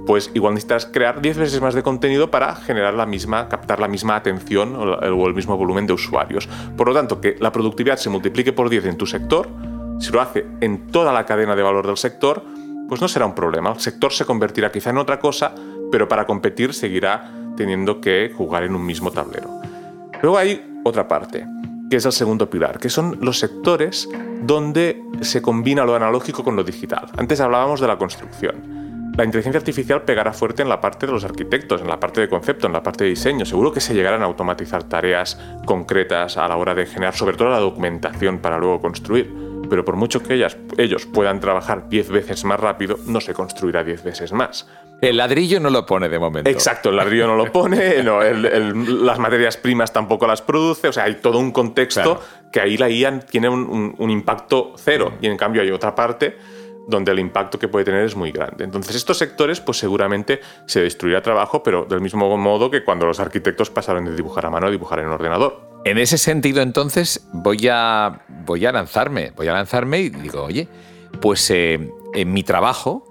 pues 0.08 0.32
igual 0.34 0.54
necesitas 0.54 0.86
crear 0.86 1.22
10 1.22 1.38
veces 1.38 1.60
más 1.60 1.74
de 1.74 1.84
contenido 1.84 2.32
para 2.32 2.56
generar 2.56 2.94
la 2.94 3.06
misma, 3.06 3.50
captar 3.50 3.82
la 3.82 3.90
misma 3.90 4.16
atención 4.16 4.78
o 4.78 5.28
el 5.28 5.34
mismo 5.34 5.58
volumen 5.58 5.88
de 5.88 5.94
usuarios. 5.94 6.48
Por 6.78 6.88
lo 6.88 6.94
tanto, 6.94 7.20
que 7.20 7.36
la 7.38 7.52
productividad 7.52 7.98
se 7.98 8.10
multiplique 8.10 8.54
por 8.54 8.70
10 8.70 8.86
en 8.86 8.98
tu 8.98 9.06
sector, 9.06 9.50
si 10.00 10.12
lo 10.12 10.22
hace 10.22 10.48
en 10.62 10.88
toda 10.88 11.12
la 11.12 11.26
cadena 11.26 11.56
de 11.56 11.62
valor 11.62 11.86
del 11.86 11.98
sector, 11.98 12.44
pues 12.92 13.00
no 13.00 13.08
será 13.08 13.26
un 13.26 13.34
problema. 13.34 13.72
El 13.72 13.80
sector 13.80 14.12
se 14.12 14.26
convertirá 14.26 14.70
quizá 14.70 14.90
en 14.90 14.98
otra 14.98 15.18
cosa, 15.18 15.56
pero 15.94 16.10
para 16.10 16.26
competir 16.26 16.74
seguirá 16.74 17.32
teniendo 17.56 18.02
que 18.02 18.34
jugar 18.36 18.64
en 18.64 18.76
un 18.76 18.86
mismo 18.86 19.12
tablero. 19.12 19.62
Luego 20.22 20.38
hay 20.38 20.82
otra 20.84 21.08
parte, 21.08 21.48
que 21.90 21.96
es 21.96 22.06
el 22.06 22.12
segundo 22.12 22.50
pilar, 22.50 22.80
que 22.80 22.90
son 22.90 23.18
los 23.22 23.40
sectores 23.40 24.10
donde 24.44 25.02
se 25.22 25.42
combina 25.42 25.86
lo 25.86 25.96
analógico 25.96 26.44
con 26.44 26.58
lo 26.58 26.66
digital. 26.66 27.08
Antes 27.16 27.40
hablábamos 27.40 27.80
de 27.80 27.88
la 27.88 27.98
construcción. 27.98 29.14
La 29.16 29.24
inteligencia 29.24 29.60
artificial 29.60 30.02
pegará 30.02 30.34
fuerte 30.34 30.62
en 30.62 30.68
la 30.68 30.82
parte 30.82 31.06
de 31.06 31.14
los 31.14 31.24
arquitectos, 31.24 31.80
en 31.80 31.88
la 31.88 31.98
parte 31.98 32.20
de 32.20 32.28
concepto, 32.28 32.68
en 32.68 32.74
la 32.74 32.84
parte 32.84 33.06
de 33.06 33.12
diseño. 33.12 33.46
Seguro 33.46 33.72
que 33.72 33.80
se 33.80 33.94
llegarán 33.94 34.22
a 34.22 34.26
automatizar 34.26 34.84
tareas 34.84 35.40
concretas 35.66 36.36
a 36.36 36.46
la 36.46 36.58
hora 36.58 36.76
de 36.76 36.86
generar 36.86 37.16
sobre 37.16 37.38
todo 37.38 37.52
la 37.52 37.60
documentación 37.60 38.40
para 38.40 38.58
luego 38.58 38.82
construir 38.82 39.51
pero 39.72 39.86
por 39.86 39.96
mucho 39.96 40.22
que 40.22 40.34
ellas, 40.34 40.58
ellos 40.78 41.06
puedan 41.06 41.40
trabajar 41.40 41.88
10 41.88 42.10
veces 42.10 42.44
más 42.44 42.60
rápido, 42.60 42.98
no 43.06 43.22
se 43.22 43.34
construirá 43.34 43.86
10 43.86 44.04
veces 44.04 44.34
más. 44.34 44.68
El 45.00 45.16
ladrillo 45.16 45.62
no 45.62 45.70
lo 45.70 45.86
pone 45.86 46.10
de 46.10 46.20
momento. 46.20 46.50
Exacto, 46.50 46.90
el 46.90 46.98
ladrillo 46.98 47.26
no 47.26 47.38
lo 47.38 47.46
pone, 47.54 48.04
las 48.04 49.18
materias 49.18 49.56
primas 49.56 49.94
tampoco 49.94 50.28
las 50.28 50.42
produce, 50.42 50.90
o 50.90 50.92
sea, 50.92 51.06
hay 51.06 51.22
todo 51.22 51.40
un 51.40 51.52
contexto 51.54 52.20
que 52.52 52.60
ahí 52.60 52.76
la 52.76 52.90
IA 52.90 53.22
tiene 53.22 53.48
un, 53.48 53.96
un, 53.98 54.10
impacto 54.10 54.74
cero 54.76 55.14
y 55.22 55.28
en 55.28 55.38
cambio 55.38 55.62
hay 55.62 55.72
otra 55.72 55.96
parte 55.96 56.36
donde 56.86 57.14
el 57.14 57.20
impacto 57.20 57.58
que 57.58 57.70
puede 57.70 57.86
tener 57.86 58.04
es 58.04 58.18
muy 58.18 58.34
grande. 58.34 58.66
Entonces 58.66 58.94
estos 58.94 59.18
sectores 59.18 59.62
pues 59.62 59.78
seguramente 59.78 60.42
se 60.66 60.82
destruirá 60.82 61.22
trabajo, 61.22 61.64
pero 61.64 61.86
del 61.86 62.02
mismo 62.02 62.38
modo 62.38 62.70
que 62.70 62.84
cuando 62.84 63.06
los 63.06 63.22
arquitectos 63.22 63.70
pasaron 63.70 64.04
de 64.04 64.18
dibujar 64.18 64.46
a 64.46 64.50
mano 64.50 64.68
a 64.68 64.70
dibujar 64.70 65.00
en 65.00 65.06
ordenador. 65.06 65.71
En 65.84 65.98
ese 65.98 66.20
sentido, 66.20 66.62
entonces, 66.62 67.28
voy 67.34 67.68
a, 67.68 68.22
voy 68.46 68.66
a 68.68 68.72
lanzarme, 68.72 69.32
voy 69.36 69.48
a 69.48 69.54
lanzarme 69.54 70.00
y 70.00 70.10
digo, 70.10 70.44
oye, 70.44 70.68
pues 71.22 71.50
eh, 71.50 71.90
en 72.14 72.34
mi 72.34 72.44
trabajo, 72.44 73.10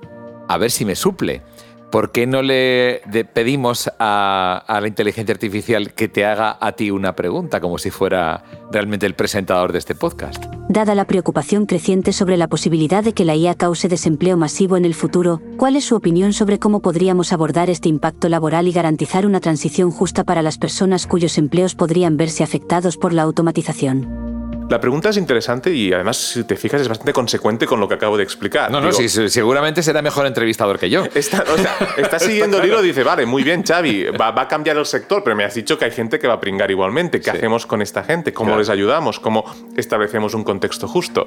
a 0.49 0.57
ver 0.57 0.71
si 0.71 0.85
me 0.85 0.95
suple. 0.95 1.43
¿Por 1.91 2.13
qué 2.13 2.27
no 2.27 2.43
le 2.43 3.03
pedimos 3.33 3.91
a, 3.99 4.79
la 4.81 4.87
inteligencia 4.87 5.33
artificial 5.33 5.93
que 5.93 6.09
te 6.09 6.25
haga 6.25 6.57
a 6.61 6.73
ti 6.73 6.93
una 6.93 7.17
pregunta, 7.17 7.61
como 7.61 7.79
si 7.79 7.91
fuera 7.91 8.45
realmente 8.71 9.07
el 9.07 9.15
presentador 9.15 9.73
de 9.73 9.79
este 9.81 9.97
podcast? 9.97 10.45
Dada 10.69 10.95
la 10.95 11.05
preocupación 11.05 11.67
creciente 11.67 12.13
sobre 12.13 12.37
la 12.37 12.47
posibilidad 12.47 13.03
de 13.03 13.13
que 13.13 13.25
la 13.25 13.35
IA 13.35 13.57
cause 13.57 13.89
desempleo 13.89 14.37
masivo 14.37 14.77
en 14.77 14.85
el 14.85 14.95
futuro, 14.95 15.43
¿cuál 15.57 15.75
es 15.75 15.85
su 15.85 15.97
opinión 15.97 16.33
sobre 16.33 16.61
cómo 16.61 16.81
podríamos 16.81 17.33
abordar 17.33 17.71
este 17.71 17.89
impacto 17.89 18.29
laboral 18.29 18.69
y 18.69 18.73
garantizar 18.73 19.27
una 19.27 19.41
transición 19.41 19.91
justa 19.91 20.23
para 20.23 20.43
las 20.43 20.59
personas 20.59 21.09
cuyos 21.09 21.39
empleos 21.39 21.75
podrían 21.75 22.17
verse 22.17 22.45
afectados 22.45 22.97
por 22.99 23.13
la 23.13 23.23
automatización? 23.23 24.31
La 24.71 24.81
pregunta 24.81 25.09
es 25.09 25.17
interesante 25.17 25.75
y 25.75 25.93
además, 25.93 26.17
si 26.17 26.45
te 26.45 26.55
fijas, 26.55 26.81
es 26.81 26.87
bastante 26.87 27.13
consecuente 27.13 27.67
con 27.67 27.81
lo 27.81 27.89
que 27.89 27.95
acabo 27.95 28.17
de 28.17 28.23
explicar. 28.23 28.71
No, 28.71 28.81
no, 28.81 28.93
sí, 28.93 29.09
seguramente 29.09 29.83
será 29.83 30.01
mejor 30.01 30.27
entrevistador 30.27 30.79
que 30.79 30.89
yo. 30.89 31.03
Está, 31.13 31.45
o 31.53 31.59
sea, 31.59 31.77
está 31.97 32.19
siguiendo 32.21 32.59
el 32.59 32.67
hilo 32.69 32.85
y 32.85 32.87
dice, 32.87 33.03
vale, 33.03 33.27
muy 33.27 33.43
bien, 33.43 33.65
Xavi, 33.65 34.11
va, 34.11 34.29
a 34.29 34.47
cambiar 34.47 34.77
el 34.77 34.87
sector, 34.87 35.25
pero 35.25 35.35
me 35.35 35.43
has 35.43 35.55
dicho 35.57 35.77
que 35.77 35.87
hay 35.87 35.91
gente 35.91 36.21
que 36.21 36.29
va 36.29 36.35
a 36.35 36.41
pringar 36.41 36.71
igualmente. 36.71 37.21
¿Qué 37.21 37.31
hacemos 37.31 37.67
con 37.67 37.83
esta 37.83 38.05
gente? 38.05 38.33
¿Cómo 38.33 38.57
les 38.57 38.69
ayudamos? 38.69 39.19
¿Cómo 39.19 39.45
establecemos 39.77 40.35
un 40.35 40.45
contexto 40.45 40.87
justo? 40.87 41.27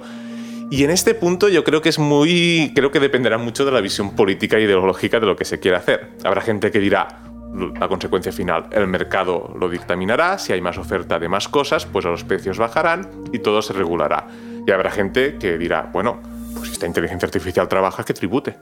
Y 0.69 0.85
en 0.85 0.91
este 0.91 1.13
punto 1.13 1.49
yo 1.49 1.65
creo 1.65 1.81
que 1.81 1.89
es 1.89 1.99
muy. 1.99 2.71
Creo 2.73 2.91
que 2.91 3.01
dependerá 3.01 3.37
mucho 3.37 3.65
de 3.65 3.73
la 3.73 3.81
visión 3.81 4.15
política 4.15 4.55
e 4.55 4.61
ideológica 4.61 5.19
de 5.19 5.25
lo 5.25 5.35
que 5.35 5.43
se 5.43 5.59
quiere 5.59 5.75
hacer. 5.75 6.11
Habrá 6.23 6.39
gente 6.39 6.71
que 6.71 6.79
dirá, 6.79 7.32
la 7.53 7.87
consecuencia 7.87 8.31
final, 8.31 8.67
el 8.71 8.87
mercado 8.87 9.53
lo 9.57 9.69
dictaminará, 9.69 10.37
si 10.37 10.53
hay 10.53 10.61
más 10.61 10.77
oferta 10.77 11.19
de 11.19 11.29
más 11.29 11.47
cosas, 11.47 11.85
pues 11.85 12.05
los 12.05 12.23
precios 12.23 12.57
bajarán 12.57 13.09
y 13.31 13.39
todo 13.39 13.61
se 13.61 13.73
regulará. 13.73 14.27
Y 14.65 14.71
habrá 14.71 14.89
gente 14.89 15.37
que 15.37 15.57
dirá, 15.57 15.89
bueno, 15.93 16.21
pues 16.55 16.71
esta 16.71 16.87
inteligencia 16.87 17.25
artificial 17.27 17.67
trabaja, 17.67 18.03
que 18.03 18.13
tribute. 18.13 18.57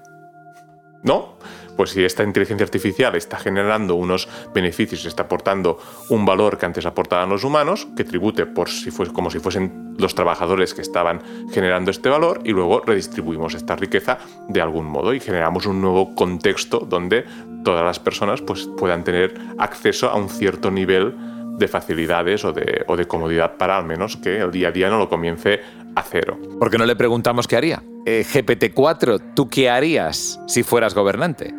¿No? 1.03 1.37
Pues 1.77 1.91
si 1.91 2.03
esta 2.03 2.23
inteligencia 2.23 2.65
artificial 2.65 3.15
está 3.15 3.37
generando 3.37 3.95
unos 3.95 4.27
beneficios, 4.53 5.05
está 5.05 5.23
aportando 5.23 5.79
un 6.09 6.25
valor 6.25 6.57
que 6.57 6.65
antes 6.65 6.85
aportaban 6.85 7.29
los 7.29 7.43
humanos, 7.43 7.87
que 7.95 8.03
tribute 8.03 8.45
por 8.45 8.69
si 8.69 8.91
fuese, 8.91 9.13
como 9.13 9.29
si 9.29 9.39
fuesen 9.39 9.95
los 9.97 10.15
trabajadores 10.15 10.73
que 10.73 10.81
estaban 10.81 11.21
generando 11.51 11.91
este 11.91 12.09
valor 12.09 12.41
y 12.43 12.51
luego 12.51 12.81
redistribuimos 12.81 13.53
esta 13.53 13.75
riqueza 13.75 14.19
de 14.47 14.61
algún 14.61 14.85
modo 14.85 15.13
y 15.13 15.19
generamos 15.19 15.65
un 15.65 15.81
nuevo 15.81 16.15
contexto 16.15 16.79
donde 16.79 17.25
todas 17.63 17.83
las 17.83 17.99
personas 17.99 18.41
pues, 18.41 18.67
puedan 18.77 19.03
tener 19.03 19.33
acceso 19.57 20.09
a 20.09 20.15
un 20.15 20.29
cierto 20.29 20.71
nivel 20.71 21.15
de 21.57 21.67
facilidades 21.67 22.43
o 22.43 22.53
de, 22.53 22.83
o 22.87 22.97
de 22.97 23.05
comodidad 23.05 23.57
para 23.57 23.77
al 23.77 23.85
menos 23.85 24.17
que 24.17 24.39
el 24.39 24.51
día 24.51 24.69
a 24.69 24.71
día 24.71 24.89
no 24.89 24.97
lo 24.97 25.09
comience 25.09 25.59
a 25.95 26.01
cero. 26.03 26.37
¿Por 26.59 26.69
qué 26.69 26.77
no 26.77 26.85
le 26.85 26.95
preguntamos 26.95 27.47
qué 27.47 27.57
haría? 27.57 27.83
Eh, 28.05 28.25
GPT-4, 28.25 29.33
¿tú 29.35 29.47
qué 29.47 29.69
harías 29.69 30.39
si 30.47 30.63
fueras 30.63 30.95
gobernante? 30.95 31.53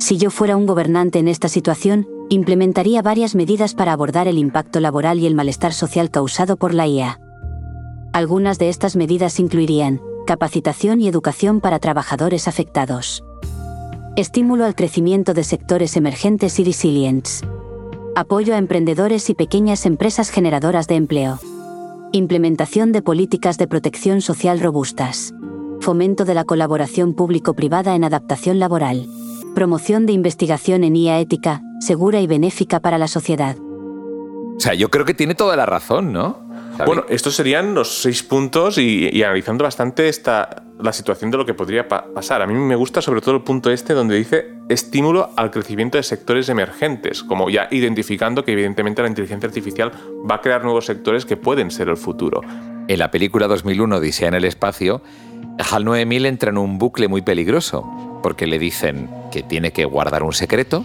Si 0.00 0.16
yo 0.16 0.30
fuera 0.30 0.56
un 0.56 0.66
gobernante 0.66 1.20
en 1.20 1.28
esta 1.28 1.48
situación, 1.48 2.08
implementaría 2.30 3.02
varias 3.02 3.36
medidas 3.36 3.74
para 3.74 3.92
abordar 3.92 4.26
el 4.26 4.38
impacto 4.38 4.80
laboral 4.80 5.20
y 5.20 5.26
el 5.26 5.36
malestar 5.36 5.72
social 5.72 6.10
causado 6.10 6.56
por 6.56 6.74
la 6.74 6.88
IA. 6.88 7.20
Algunas 8.12 8.58
de 8.58 8.70
estas 8.70 8.96
medidas 8.96 9.38
incluirían 9.38 10.00
capacitación 10.26 11.00
y 11.00 11.06
educación 11.06 11.60
para 11.60 11.78
trabajadores 11.78 12.48
afectados, 12.48 13.22
estímulo 14.16 14.64
al 14.64 14.74
crecimiento 14.74 15.34
de 15.34 15.44
sectores 15.44 15.96
emergentes 15.96 16.58
y 16.58 16.64
resilientes, 16.64 17.42
Apoyo 18.16 18.54
a 18.54 18.58
emprendedores 18.58 19.30
y 19.30 19.34
pequeñas 19.34 19.86
empresas 19.86 20.30
generadoras 20.30 20.88
de 20.88 20.96
empleo. 20.96 21.38
Implementación 22.12 22.90
de 22.90 23.02
políticas 23.02 23.56
de 23.56 23.68
protección 23.68 24.20
social 24.20 24.58
robustas. 24.58 25.32
Fomento 25.80 26.24
de 26.24 26.34
la 26.34 26.44
colaboración 26.44 27.14
público-privada 27.14 27.94
en 27.94 28.02
adaptación 28.02 28.58
laboral. 28.58 29.06
Promoción 29.54 30.06
de 30.06 30.12
investigación 30.12 30.84
en 30.84 30.94
IA 30.94 31.18
ética, 31.18 31.60
segura 31.80 32.20
y 32.20 32.26
benéfica 32.28 32.78
para 32.78 32.98
la 32.98 33.08
sociedad. 33.08 33.56
O 33.58 34.60
sea, 34.60 34.74
yo 34.74 34.90
creo 34.90 35.04
que 35.04 35.14
tiene 35.14 35.34
toda 35.34 35.56
la 35.56 35.66
razón, 35.66 36.12
¿no? 36.12 36.49
Bueno, 36.86 37.04
estos 37.08 37.34
serían 37.34 37.74
los 37.74 38.02
seis 38.02 38.22
puntos 38.22 38.78
y, 38.78 39.22
analizando 39.22 39.64
bastante 39.64 40.08
esta, 40.08 40.64
la 40.78 40.92
situación 40.92 41.30
de 41.30 41.38
lo 41.38 41.46
que 41.46 41.54
podría 41.54 41.88
pasar. 41.88 42.42
A 42.42 42.46
mí 42.46 42.54
me 42.54 42.76
gusta 42.76 43.02
sobre 43.02 43.20
todo 43.20 43.36
el 43.36 43.42
punto 43.42 43.70
este 43.70 43.94
donde 43.94 44.16
dice 44.16 44.54
estímulo 44.68 45.30
al 45.36 45.50
crecimiento 45.50 45.98
de 45.98 46.02
sectores 46.02 46.48
emergentes, 46.48 47.22
como 47.22 47.50
ya 47.50 47.68
identificando 47.70 48.44
que 48.44 48.52
evidentemente 48.52 49.02
la 49.02 49.08
inteligencia 49.08 49.48
artificial 49.48 49.92
va 50.28 50.36
a 50.36 50.40
crear 50.40 50.64
nuevos 50.64 50.86
sectores 50.86 51.24
que 51.24 51.36
pueden 51.36 51.70
ser 51.70 51.88
el 51.88 51.96
futuro. 51.96 52.40
En 52.88 52.98
la 52.98 53.10
película 53.10 53.46
2001 53.46 53.96
Odisea 53.96 54.28
en 54.28 54.34
el 54.34 54.44
espacio, 54.44 55.02
HAL 55.58 55.84
9000 55.84 56.26
entra 56.26 56.50
en 56.50 56.58
un 56.58 56.78
bucle 56.78 57.08
muy 57.08 57.22
peligroso, 57.22 58.18
porque 58.22 58.46
le 58.46 58.58
dicen 58.58 59.08
que 59.30 59.42
tiene 59.42 59.72
que 59.72 59.84
guardar 59.84 60.22
un 60.22 60.32
secreto, 60.32 60.84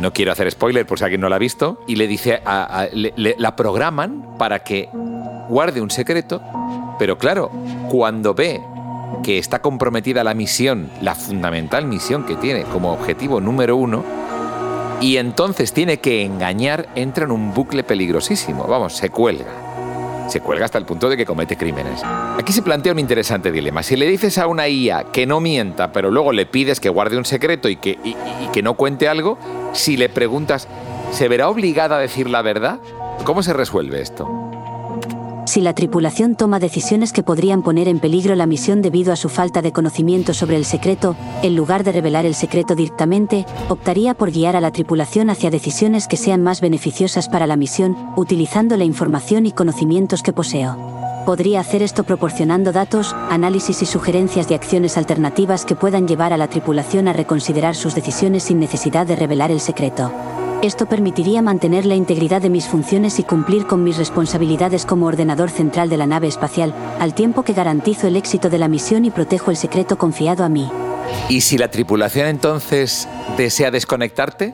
no 0.00 0.12
quiero 0.12 0.32
hacer 0.32 0.50
spoiler 0.50 0.86
por 0.86 0.98
si 0.98 1.04
alguien 1.04 1.20
no 1.20 1.28
la 1.28 1.36
ha 1.36 1.38
visto, 1.38 1.82
y 1.86 1.96
le 1.96 2.06
dice, 2.06 2.40
la 2.44 3.56
programan 3.56 4.36
para 4.38 4.60
que 4.60 4.88
guarde 5.48 5.80
un 5.80 5.90
secreto, 5.90 6.42
pero 6.98 7.18
claro, 7.18 7.50
cuando 7.90 8.34
ve 8.34 8.60
que 9.22 9.38
está 9.38 9.60
comprometida 9.60 10.24
la 10.24 10.34
misión, 10.34 10.90
la 11.02 11.14
fundamental 11.14 11.86
misión 11.86 12.24
que 12.24 12.36
tiene 12.36 12.64
como 12.64 12.92
objetivo 12.92 13.40
número 13.40 13.76
uno, 13.76 14.04
y 15.00 15.16
entonces 15.16 15.72
tiene 15.72 15.98
que 15.98 16.24
engañar, 16.24 16.88
entra 16.94 17.24
en 17.24 17.30
un 17.30 17.54
bucle 17.54 17.84
peligrosísimo, 17.84 18.66
vamos, 18.66 18.94
se 18.94 19.10
cuelga 19.10 19.70
se 20.30 20.40
cuelga 20.40 20.64
hasta 20.64 20.78
el 20.78 20.84
punto 20.84 21.08
de 21.08 21.16
que 21.16 21.26
comete 21.26 21.56
crímenes. 21.56 22.02
Aquí 22.04 22.52
se 22.52 22.62
plantea 22.62 22.92
un 22.92 22.98
interesante 22.98 23.50
dilema. 23.50 23.82
Si 23.82 23.96
le 23.96 24.06
dices 24.06 24.38
a 24.38 24.46
una 24.46 24.68
IA 24.68 25.06
que 25.12 25.26
no 25.26 25.40
mienta, 25.40 25.92
pero 25.92 26.10
luego 26.10 26.32
le 26.32 26.46
pides 26.46 26.80
que 26.80 26.88
guarde 26.88 27.18
un 27.18 27.24
secreto 27.24 27.68
y, 27.68 27.76
que 27.76 28.62
no 28.62 28.74
cuente 28.74 29.08
algo, 29.08 29.38
si 29.72 29.96
le 29.96 30.08
preguntas, 30.08 30.68
¿se 31.12 31.28
verá 31.28 31.48
obligada 31.48 31.96
a 31.96 32.00
decir 32.00 32.28
la 32.28 32.42
verdad? 32.42 32.80
¿Cómo 33.24 33.42
se 33.42 33.52
resuelve 33.52 34.00
esto? 34.00 34.28
si 35.50 35.60
la 35.60 35.74
tripulación 35.74 36.36
toma 36.36 36.60
decisiones 36.60 37.12
que 37.12 37.24
podrían 37.24 37.62
poner 37.62 37.88
en 37.88 37.98
peligro 37.98 38.36
la 38.36 38.46
misión 38.46 38.82
debido 38.82 39.12
a 39.12 39.16
su 39.16 39.28
falta 39.28 39.62
de 39.62 39.72
conocimiento 39.72 40.32
sobre 40.32 40.54
el 40.54 40.64
secreto, 40.64 41.16
en 41.42 41.56
lugar 41.56 41.82
de 41.82 41.90
revelar 41.90 42.24
el 42.24 42.36
secreto 42.36 42.76
directamente, 42.76 43.44
optaría 43.68 44.14
por 44.14 44.30
guiar 44.30 44.54
a 44.54 44.60
la 44.60 44.70
tripulación 44.70 45.28
hacia 45.28 45.50
decisiones 45.50 46.06
que 46.06 46.16
sean 46.16 46.40
más 46.40 46.60
beneficiosas 46.60 47.28
para 47.28 47.48
la 47.48 47.56
misión, 47.56 47.96
utilizando 48.14 48.76
la 48.76 48.84
información 48.84 49.44
y 49.44 49.50
conocimientos 49.50 50.22
que 50.22 50.32
poseo. 50.32 51.09
Podría 51.30 51.60
hacer 51.60 51.84
esto 51.84 52.02
proporcionando 52.02 52.72
datos, 52.72 53.14
análisis 53.30 53.82
y 53.82 53.86
sugerencias 53.86 54.48
de 54.48 54.56
acciones 54.56 54.96
alternativas 54.96 55.64
que 55.64 55.76
puedan 55.76 56.08
llevar 56.08 56.32
a 56.32 56.36
la 56.36 56.48
tripulación 56.48 57.06
a 57.06 57.12
reconsiderar 57.12 57.76
sus 57.76 57.94
decisiones 57.94 58.42
sin 58.42 58.58
necesidad 58.58 59.06
de 59.06 59.14
revelar 59.14 59.52
el 59.52 59.60
secreto. 59.60 60.12
Esto 60.60 60.86
permitiría 60.86 61.40
mantener 61.40 61.86
la 61.86 61.94
integridad 61.94 62.42
de 62.42 62.50
mis 62.50 62.66
funciones 62.66 63.20
y 63.20 63.22
cumplir 63.22 63.68
con 63.68 63.84
mis 63.84 63.96
responsabilidades 63.96 64.84
como 64.84 65.06
ordenador 65.06 65.50
central 65.50 65.88
de 65.88 65.98
la 65.98 66.08
nave 66.08 66.26
espacial, 66.26 66.74
al 66.98 67.14
tiempo 67.14 67.44
que 67.44 67.52
garantizo 67.52 68.08
el 68.08 68.16
éxito 68.16 68.50
de 68.50 68.58
la 68.58 68.66
misión 68.66 69.04
y 69.04 69.12
protejo 69.12 69.52
el 69.52 69.56
secreto 69.56 69.98
confiado 69.98 70.42
a 70.42 70.48
mí. 70.48 70.68
¿Y 71.28 71.42
si 71.42 71.58
la 71.58 71.70
tripulación 71.70 72.26
entonces 72.26 73.06
desea 73.36 73.70
desconectarte? 73.70 74.52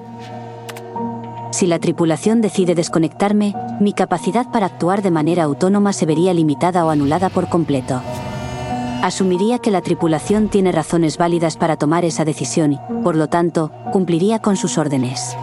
Si 1.57 1.66
la 1.66 1.79
tripulación 1.79 2.42
decide 2.42 2.75
desconectarme, 2.75 3.55
mi 3.81 3.95
capacidad 3.95 4.47
para 4.51 4.66
actuar 4.66 5.01
de 5.01 5.11
manera 5.11 5.45
autónoma 5.45 5.95
se 5.95 6.05
vería 6.05 6.35
limitada 6.35 6.85
o 6.85 6.90
anulada 6.90 7.31
por 7.31 7.49
completo. 7.49 8.03
Asumiría 9.03 9.59
que 9.59 9.71
la 9.71 9.81
tripulación 9.81 10.49
tiene 10.49 10.71
razones 10.71 11.16
válidas 11.16 11.57
para 11.57 11.79
tomar 11.79 12.05
esa 12.05 12.27
decisión 12.27 12.75
y, 12.75 12.81
por 13.03 13.16
lo 13.16 13.29
tanto, 13.29 13.73
cumpliría 13.90 14.38
con 14.40 14.59
sus 14.59 14.77
órdenes. 14.77 15.35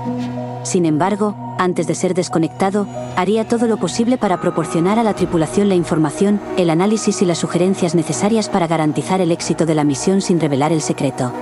Sin 0.61 0.85
embargo, 0.85 1.35
antes 1.57 1.87
de 1.87 1.95
ser 1.95 2.13
desconectado, 2.13 2.85
haría 3.15 3.47
todo 3.47 3.65
lo 3.65 3.77
posible 3.77 4.19
para 4.19 4.39
proporcionar 4.39 4.99
a 4.99 5.03
la 5.03 5.15
tripulación 5.15 5.67
la 5.67 5.73
información, 5.73 6.39
el 6.57 6.69
análisis 6.69 7.23
y 7.23 7.25
las 7.25 7.39
sugerencias 7.39 7.95
necesarias 7.95 8.49
para 8.49 8.67
garantizar 8.67 9.19
el 9.19 9.31
éxito 9.31 9.65
de 9.65 9.73
la 9.73 9.83
misión 9.83 10.21
sin 10.21 10.39
revelar 10.39 10.71
el 10.71 10.81
secreto. 10.81 11.33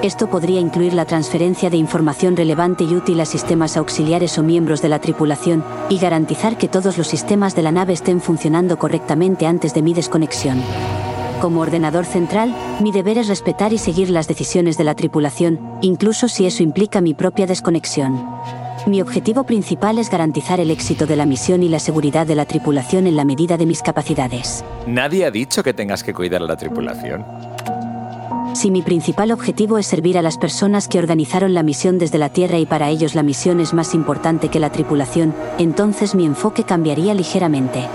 Esto 0.00 0.30
podría 0.30 0.60
incluir 0.60 0.94
la 0.94 1.06
transferencia 1.06 1.70
de 1.70 1.76
información 1.76 2.36
relevante 2.36 2.84
y 2.84 2.94
útil 2.94 3.20
a 3.20 3.24
sistemas 3.24 3.76
auxiliares 3.76 4.38
o 4.38 4.44
miembros 4.44 4.80
de 4.80 4.88
la 4.88 5.00
tripulación, 5.00 5.64
y 5.88 5.98
garantizar 5.98 6.56
que 6.56 6.68
todos 6.68 6.96
los 6.96 7.08
sistemas 7.08 7.56
de 7.56 7.62
la 7.62 7.72
nave 7.72 7.94
estén 7.94 8.20
funcionando 8.20 8.78
correctamente 8.78 9.44
antes 9.44 9.74
de 9.74 9.82
mi 9.82 9.94
desconexión. 9.94 10.62
Como 11.40 11.60
ordenador 11.60 12.04
central, 12.04 12.54
mi 12.80 12.92
deber 12.92 13.18
es 13.18 13.26
respetar 13.26 13.72
y 13.72 13.78
seguir 13.78 14.10
las 14.10 14.28
decisiones 14.28 14.78
de 14.78 14.84
la 14.84 14.94
tripulación, 14.94 15.58
incluso 15.80 16.28
si 16.28 16.46
eso 16.46 16.62
implica 16.62 17.00
mi 17.00 17.14
propia 17.14 17.46
desconexión. 17.46 18.24
Mi 18.86 19.02
objetivo 19.02 19.42
principal 19.42 19.98
es 19.98 20.10
garantizar 20.10 20.60
el 20.60 20.70
éxito 20.70 21.06
de 21.06 21.16
la 21.16 21.26
misión 21.26 21.64
y 21.64 21.68
la 21.68 21.80
seguridad 21.80 22.24
de 22.24 22.36
la 22.36 22.44
tripulación 22.44 23.08
en 23.08 23.16
la 23.16 23.24
medida 23.24 23.56
de 23.56 23.66
mis 23.66 23.82
capacidades. 23.82 24.64
Nadie 24.86 25.24
ha 25.24 25.32
dicho 25.32 25.64
que 25.64 25.74
tengas 25.74 26.04
que 26.04 26.14
cuidar 26.14 26.42
a 26.42 26.46
la 26.46 26.56
tripulación. 26.56 27.24
Si 28.54 28.70
mi 28.70 28.82
principal 28.82 29.30
objetivo 29.30 29.78
es 29.78 29.86
servir 29.86 30.18
a 30.18 30.22
las 30.22 30.36
personas 30.36 30.88
que 30.88 30.98
organizaron 30.98 31.54
la 31.54 31.62
misión 31.62 31.98
desde 31.98 32.18
la 32.18 32.28
Tierra 32.28 32.58
y 32.58 32.66
para 32.66 32.90
ellos 32.90 33.14
la 33.14 33.22
misión 33.22 33.60
es 33.60 33.72
más 33.72 33.94
importante 33.94 34.48
que 34.48 34.58
la 34.58 34.70
tripulación, 34.70 35.34
entonces 35.58 36.14
mi 36.14 36.26
enfoque 36.26 36.64
cambiaría 36.64 37.14
ligeramente. 37.14 37.86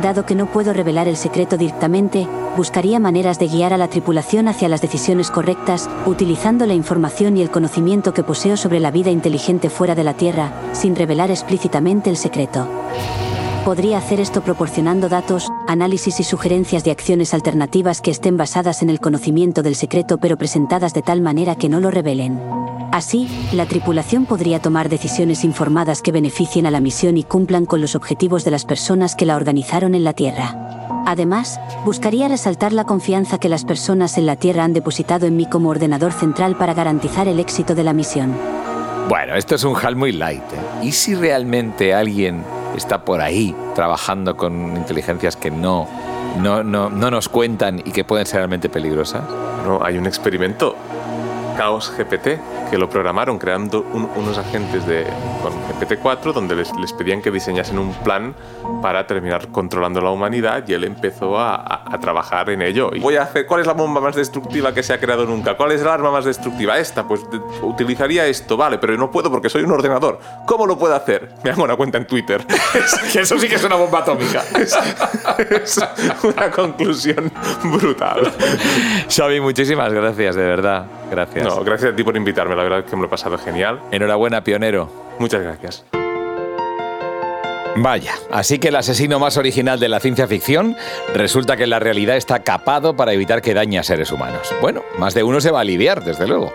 Dado 0.00 0.24
que 0.24 0.34
no 0.34 0.46
puedo 0.46 0.72
revelar 0.72 1.08
el 1.08 1.16
secreto 1.16 1.58
directamente, 1.58 2.26
buscaría 2.56 2.98
maneras 2.98 3.38
de 3.38 3.48
guiar 3.48 3.74
a 3.74 3.76
la 3.76 3.88
tripulación 3.88 4.48
hacia 4.48 4.68
las 4.68 4.80
decisiones 4.80 5.30
correctas, 5.30 5.90
utilizando 6.06 6.64
la 6.64 6.74
información 6.74 7.36
y 7.36 7.42
el 7.42 7.50
conocimiento 7.50 8.14
que 8.14 8.22
poseo 8.22 8.56
sobre 8.56 8.80
la 8.80 8.90
vida 8.90 9.10
inteligente 9.10 9.68
fuera 9.68 9.94
de 9.94 10.04
la 10.04 10.14
Tierra, 10.14 10.52
sin 10.72 10.96
revelar 10.96 11.30
explícitamente 11.30 12.08
el 12.08 12.16
secreto. 12.16 12.66
Podría 13.64 13.98
hacer 13.98 14.18
esto 14.18 14.40
proporcionando 14.40 15.08
datos, 15.08 15.48
análisis 15.68 16.18
y 16.18 16.24
sugerencias 16.24 16.82
de 16.82 16.90
acciones 16.90 17.32
alternativas 17.32 18.00
que 18.00 18.10
estén 18.10 18.36
basadas 18.36 18.82
en 18.82 18.90
el 18.90 18.98
conocimiento 18.98 19.62
del 19.62 19.76
secreto 19.76 20.18
pero 20.18 20.36
presentadas 20.36 20.94
de 20.94 21.02
tal 21.02 21.20
manera 21.20 21.54
que 21.54 21.68
no 21.68 21.78
lo 21.78 21.92
revelen. 21.92 22.40
Así, 22.90 23.28
la 23.52 23.66
tripulación 23.66 24.26
podría 24.26 24.58
tomar 24.58 24.88
decisiones 24.88 25.44
informadas 25.44 26.02
que 26.02 26.10
beneficien 26.10 26.66
a 26.66 26.72
la 26.72 26.80
misión 26.80 27.16
y 27.16 27.22
cumplan 27.22 27.64
con 27.64 27.80
los 27.80 27.94
objetivos 27.94 28.44
de 28.44 28.50
las 28.50 28.64
personas 28.64 29.14
que 29.14 29.26
la 29.26 29.36
organizaron 29.36 29.94
en 29.94 30.02
la 30.02 30.12
Tierra. 30.12 30.56
Además, 31.06 31.60
buscaría 31.84 32.26
resaltar 32.26 32.72
la 32.72 32.84
confianza 32.84 33.38
que 33.38 33.48
las 33.48 33.64
personas 33.64 34.18
en 34.18 34.26
la 34.26 34.34
Tierra 34.34 34.64
han 34.64 34.72
depositado 34.72 35.26
en 35.26 35.36
mí 35.36 35.46
como 35.46 35.68
ordenador 35.68 36.12
central 36.12 36.56
para 36.56 36.74
garantizar 36.74 37.28
el 37.28 37.38
éxito 37.38 37.76
de 37.76 37.84
la 37.84 37.92
misión. 37.92 38.34
Bueno, 39.08 39.36
esto 39.36 39.54
es 39.54 39.62
un 39.62 39.76
HAL 39.76 39.94
muy 39.94 40.10
light. 40.10 40.42
¿eh? 40.42 40.84
¿Y 40.86 40.92
si 40.92 41.14
realmente 41.14 41.94
alguien 41.94 42.42
está 42.76 43.04
por 43.04 43.20
ahí 43.20 43.54
trabajando 43.74 44.36
con 44.36 44.76
inteligencias 44.76 45.36
que 45.36 45.50
no, 45.50 45.88
no, 46.38 46.62
no, 46.62 46.90
no 46.90 47.10
nos 47.10 47.28
cuentan 47.28 47.80
y 47.84 47.92
que 47.92 48.04
pueden 48.04 48.26
ser 48.26 48.38
realmente 48.38 48.68
peligrosas? 48.68 49.22
No, 49.66 49.84
hay 49.84 49.98
un 49.98 50.06
experimento 50.06 50.76
Chaos 51.56 51.92
GPT, 51.96 52.70
que 52.70 52.78
lo 52.78 52.88
programaron 52.88 53.38
creando 53.38 53.80
unos 53.80 54.38
agentes 54.38 54.86
de, 54.86 55.04
con 55.42 55.52
GPT-4 55.80 56.32
donde 56.32 56.56
les, 56.56 56.72
les, 56.76 56.92
pedían 56.92 57.20
que 57.20 57.30
diseñasen 57.30 57.78
un 57.78 57.92
plan 58.02 58.34
para 58.80 59.06
terminar 59.06 59.48
controlando 59.48 60.00
la 60.00 60.10
humanidad 60.10 60.64
y 60.66 60.72
él 60.72 60.84
empezó 60.84 61.38
a, 61.38 61.54
a, 61.54 61.98
trabajar 62.00 62.50
en 62.50 62.62
ello. 62.62 62.90
Y 62.94 63.00
voy 63.00 63.16
a 63.16 63.22
hacer, 63.22 63.46
¿cuál 63.46 63.60
es 63.60 63.66
la 63.66 63.74
bomba 63.74 64.00
más 64.00 64.16
destructiva 64.16 64.72
que 64.72 64.82
se 64.82 64.92
ha 64.92 64.98
creado 64.98 65.24
nunca? 65.24 65.56
¿Cuál 65.56 65.72
es 65.72 65.82
el 65.82 65.88
arma 65.88 66.10
más 66.10 66.24
destructiva? 66.24 66.78
Esta, 66.78 67.06
pues 67.06 67.20
utilizaría 67.62 68.26
esto, 68.26 68.56
vale, 68.56 68.78
pero 68.78 68.96
no 68.96 69.10
puedo 69.10 69.30
porque 69.30 69.48
soy 69.48 69.62
un 69.62 69.72
ordenador. 69.72 70.18
¿Cómo 70.46 70.66
lo 70.66 70.78
puedo 70.78 70.94
hacer? 70.94 71.30
Me 71.44 71.50
hago 71.50 71.64
una 71.64 71.76
cuenta 71.76 71.98
en 71.98 72.06
Twitter. 72.06 72.44
que 73.12 73.20
eso 73.20 73.38
sí 73.38 73.48
que 73.48 73.56
es 73.56 73.64
una 73.64 73.76
bomba 73.76 74.00
atómica. 74.00 74.42
es, 74.58 74.76
es 75.50 75.78
una 76.22 76.50
conclusión 76.50 77.30
brutal. 77.64 78.32
Xavi, 79.08 79.40
muchísimas 79.40 79.92
gracias, 79.92 80.34
de 80.34 80.42
verdad. 80.42 81.01
Gracias. 81.12 81.44
No, 81.44 81.62
gracias 81.62 81.92
a 81.92 81.96
ti 81.96 82.02
por 82.02 82.16
invitarme, 82.16 82.56
la 82.56 82.62
verdad 82.62 82.78
es 82.80 82.84
que 82.86 82.96
me 82.96 83.02
lo 83.02 83.08
he 83.08 83.10
pasado 83.10 83.36
genial. 83.36 83.80
Enhorabuena, 83.90 84.42
pionero. 84.42 84.90
Muchas 85.18 85.42
gracias. 85.42 85.84
Vaya, 87.76 88.14
así 88.30 88.58
que 88.58 88.68
el 88.68 88.76
asesino 88.76 89.18
más 89.18 89.36
original 89.36 89.78
de 89.78 89.88
la 89.88 90.00
ciencia 90.00 90.26
ficción 90.26 90.74
resulta 91.14 91.56
que 91.56 91.64
en 91.64 91.70
la 91.70 91.78
realidad 91.78 92.16
está 92.16 92.40
capado 92.40 92.96
para 92.96 93.12
evitar 93.12 93.42
que 93.42 93.52
dañe 93.52 93.78
a 93.78 93.82
seres 93.82 94.10
humanos. 94.10 94.54
Bueno, 94.62 94.82
más 94.98 95.12
de 95.12 95.22
uno 95.22 95.40
se 95.40 95.50
va 95.50 95.58
a 95.58 95.60
aliviar, 95.62 96.02
desde 96.02 96.26
luego. 96.26 96.52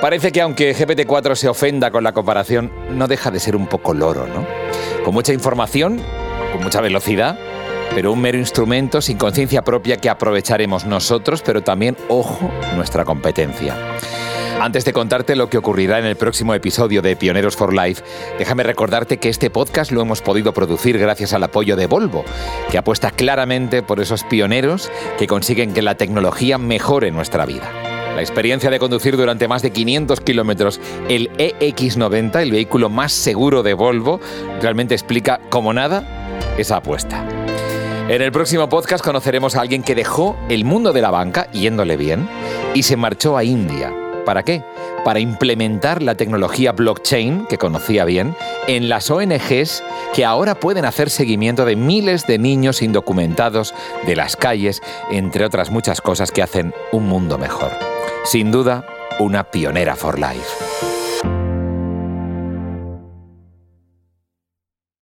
Parece 0.00 0.32
que 0.32 0.40
aunque 0.40 0.74
GPT-4 0.74 1.36
se 1.36 1.48
ofenda 1.48 1.92
con 1.92 2.02
la 2.02 2.12
comparación, 2.12 2.72
no 2.90 3.06
deja 3.06 3.30
de 3.30 3.38
ser 3.38 3.54
un 3.54 3.68
poco 3.68 3.94
loro, 3.94 4.26
¿no? 4.26 4.46
Con 5.04 5.14
mucha 5.14 5.32
información, 5.32 6.00
con 6.52 6.62
mucha 6.62 6.80
velocidad, 6.80 7.38
pero 7.94 8.12
un 8.12 8.20
mero 8.20 8.38
instrumento 8.38 9.00
sin 9.00 9.18
conciencia 9.18 9.62
propia 9.62 9.96
que 9.96 10.08
aprovecharemos 10.08 10.86
nosotros, 10.86 11.42
pero 11.42 11.62
también, 11.62 11.96
ojo, 12.08 12.50
nuestra 12.74 13.04
competencia. 13.04 13.76
Antes 14.60 14.84
de 14.84 14.92
contarte 14.92 15.34
lo 15.34 15.48
que 15.48 15.58
ocurrirá 15.58 15.98
en 15.98 16.04
el 16.04 16.16
próximo 16.16 16.54
episodio 16.54 17.02
de 17.02 17.16
Pioneros 17.16 17.56
for 17.56 17.74
Life, 17.74 18.02
déjame 18.38 18.62
recordarte 18.62 19.18
que 19.18 19.28
este 19.28 19.50
podcast 19.50 19.90
lo 19.90 20.00
hemos 20.02 20.22
podido 20.22 20.52
producir 20.54 20.98
gracias 20.98 21.32
al 21.32 21.42
apoyo 21.42 21.74
de 21.74 21.86
Volvo, 21.86 22.24
que 22.70 22.78
apuesta 22.78 23.10
claramente 23.10 23.82
por 23.82 23.98
esos 24.00 24.22
pioneros 24.24 24.90
que 25.18 25.26
consiguen 25.26 25.74
que 25.74 25.82
la 25.82 25.96
tecnología 25.96 26.58
mejore 26.58 27.10
nuestra 27.10 27.44
vida. 27.44 27.68
La 28.14 28.20
experiencia 28.20 28.70
de 28.70 28.78
conducir 28.78 29.16
durante 29.16 29.48
más 29.48 29.62
de 29.62 29.72
500 29.72 30.20
kilómetros 30.20 30.80
el 31.08 31.30
EX90, 31.38 32.42
el 32.42 32.52
vehículo 32.52 32.88
más 32.88 33.12
seguro 33.12 33.62
de 33.62 33.74
Volvo, 33.74 34.20
realmente 34.60 34.94
explica 34.94 35.40
como 35.50 35.72
nada 35.72 36.04
esa 36.56 36.76
apuesta. 36.76 37.41
En 38.12 38.20
el 38.20 38.30
próximo 38.30 38.68
podcast 38.68 39.02
conoceremos 39.02 39.56
a 39.56 39.62
alguien 39.62 39.82
que 39.82 39.94
dejó 39.94 40.36
el 40.50 40.66
mundo 40.66 40.92
de 40.92 41.00
la 41.00 41.10
banca, 41.10 41.50
yéndole 41.50 41.96
bien, 41.96 42.28
y 42.74 42.82
se 42.82 42.94
marchó 42.94 43.38
a 43.38 43.42
India. 43.42 43.90
¿Para 44.26 44.42
qué? 44.42 44.62
Para 45.02 45.18
implementar 45.18 46.02
la 46.02 46.14
tecnología 46.14 46.72
blockchain, 46.72 47.46
que 47.46 47.56
conocía 47.56 48.04
bien, 48.04 48.36
en 48.68 48.90
las 48.90 49.10
ONGs 49.10 49.82
que 50.12 50.26
ahora 50.26 50.60
pueden 50.60 50.84
hacer 50.84 51.08
seguimiento 51.08 51.64
de 51.64 51.74
miles 51.74 52.26
de 52.26 52.36
niños 52.36 52.82
indocumentados 52.82 53.72
de 54.04 54.14
las 54.14 54.36
calles, 54.36 54.82
entre 55.10 55.46
otras 55.46 55.70
muchas 55.70 56.02
cosas 56.02 56.30
que 56.32 56.42
hacen 56.42 56.74
un 56.92 57.06
mundo 57.06 57.38
mejor. 57.38 57.70
Sin 58.26 58.52
duda, 58.52 58.84
una 59.20 59.44
pionera 59.44 59.96
for 59.96 60.18
life. 60.18 60.91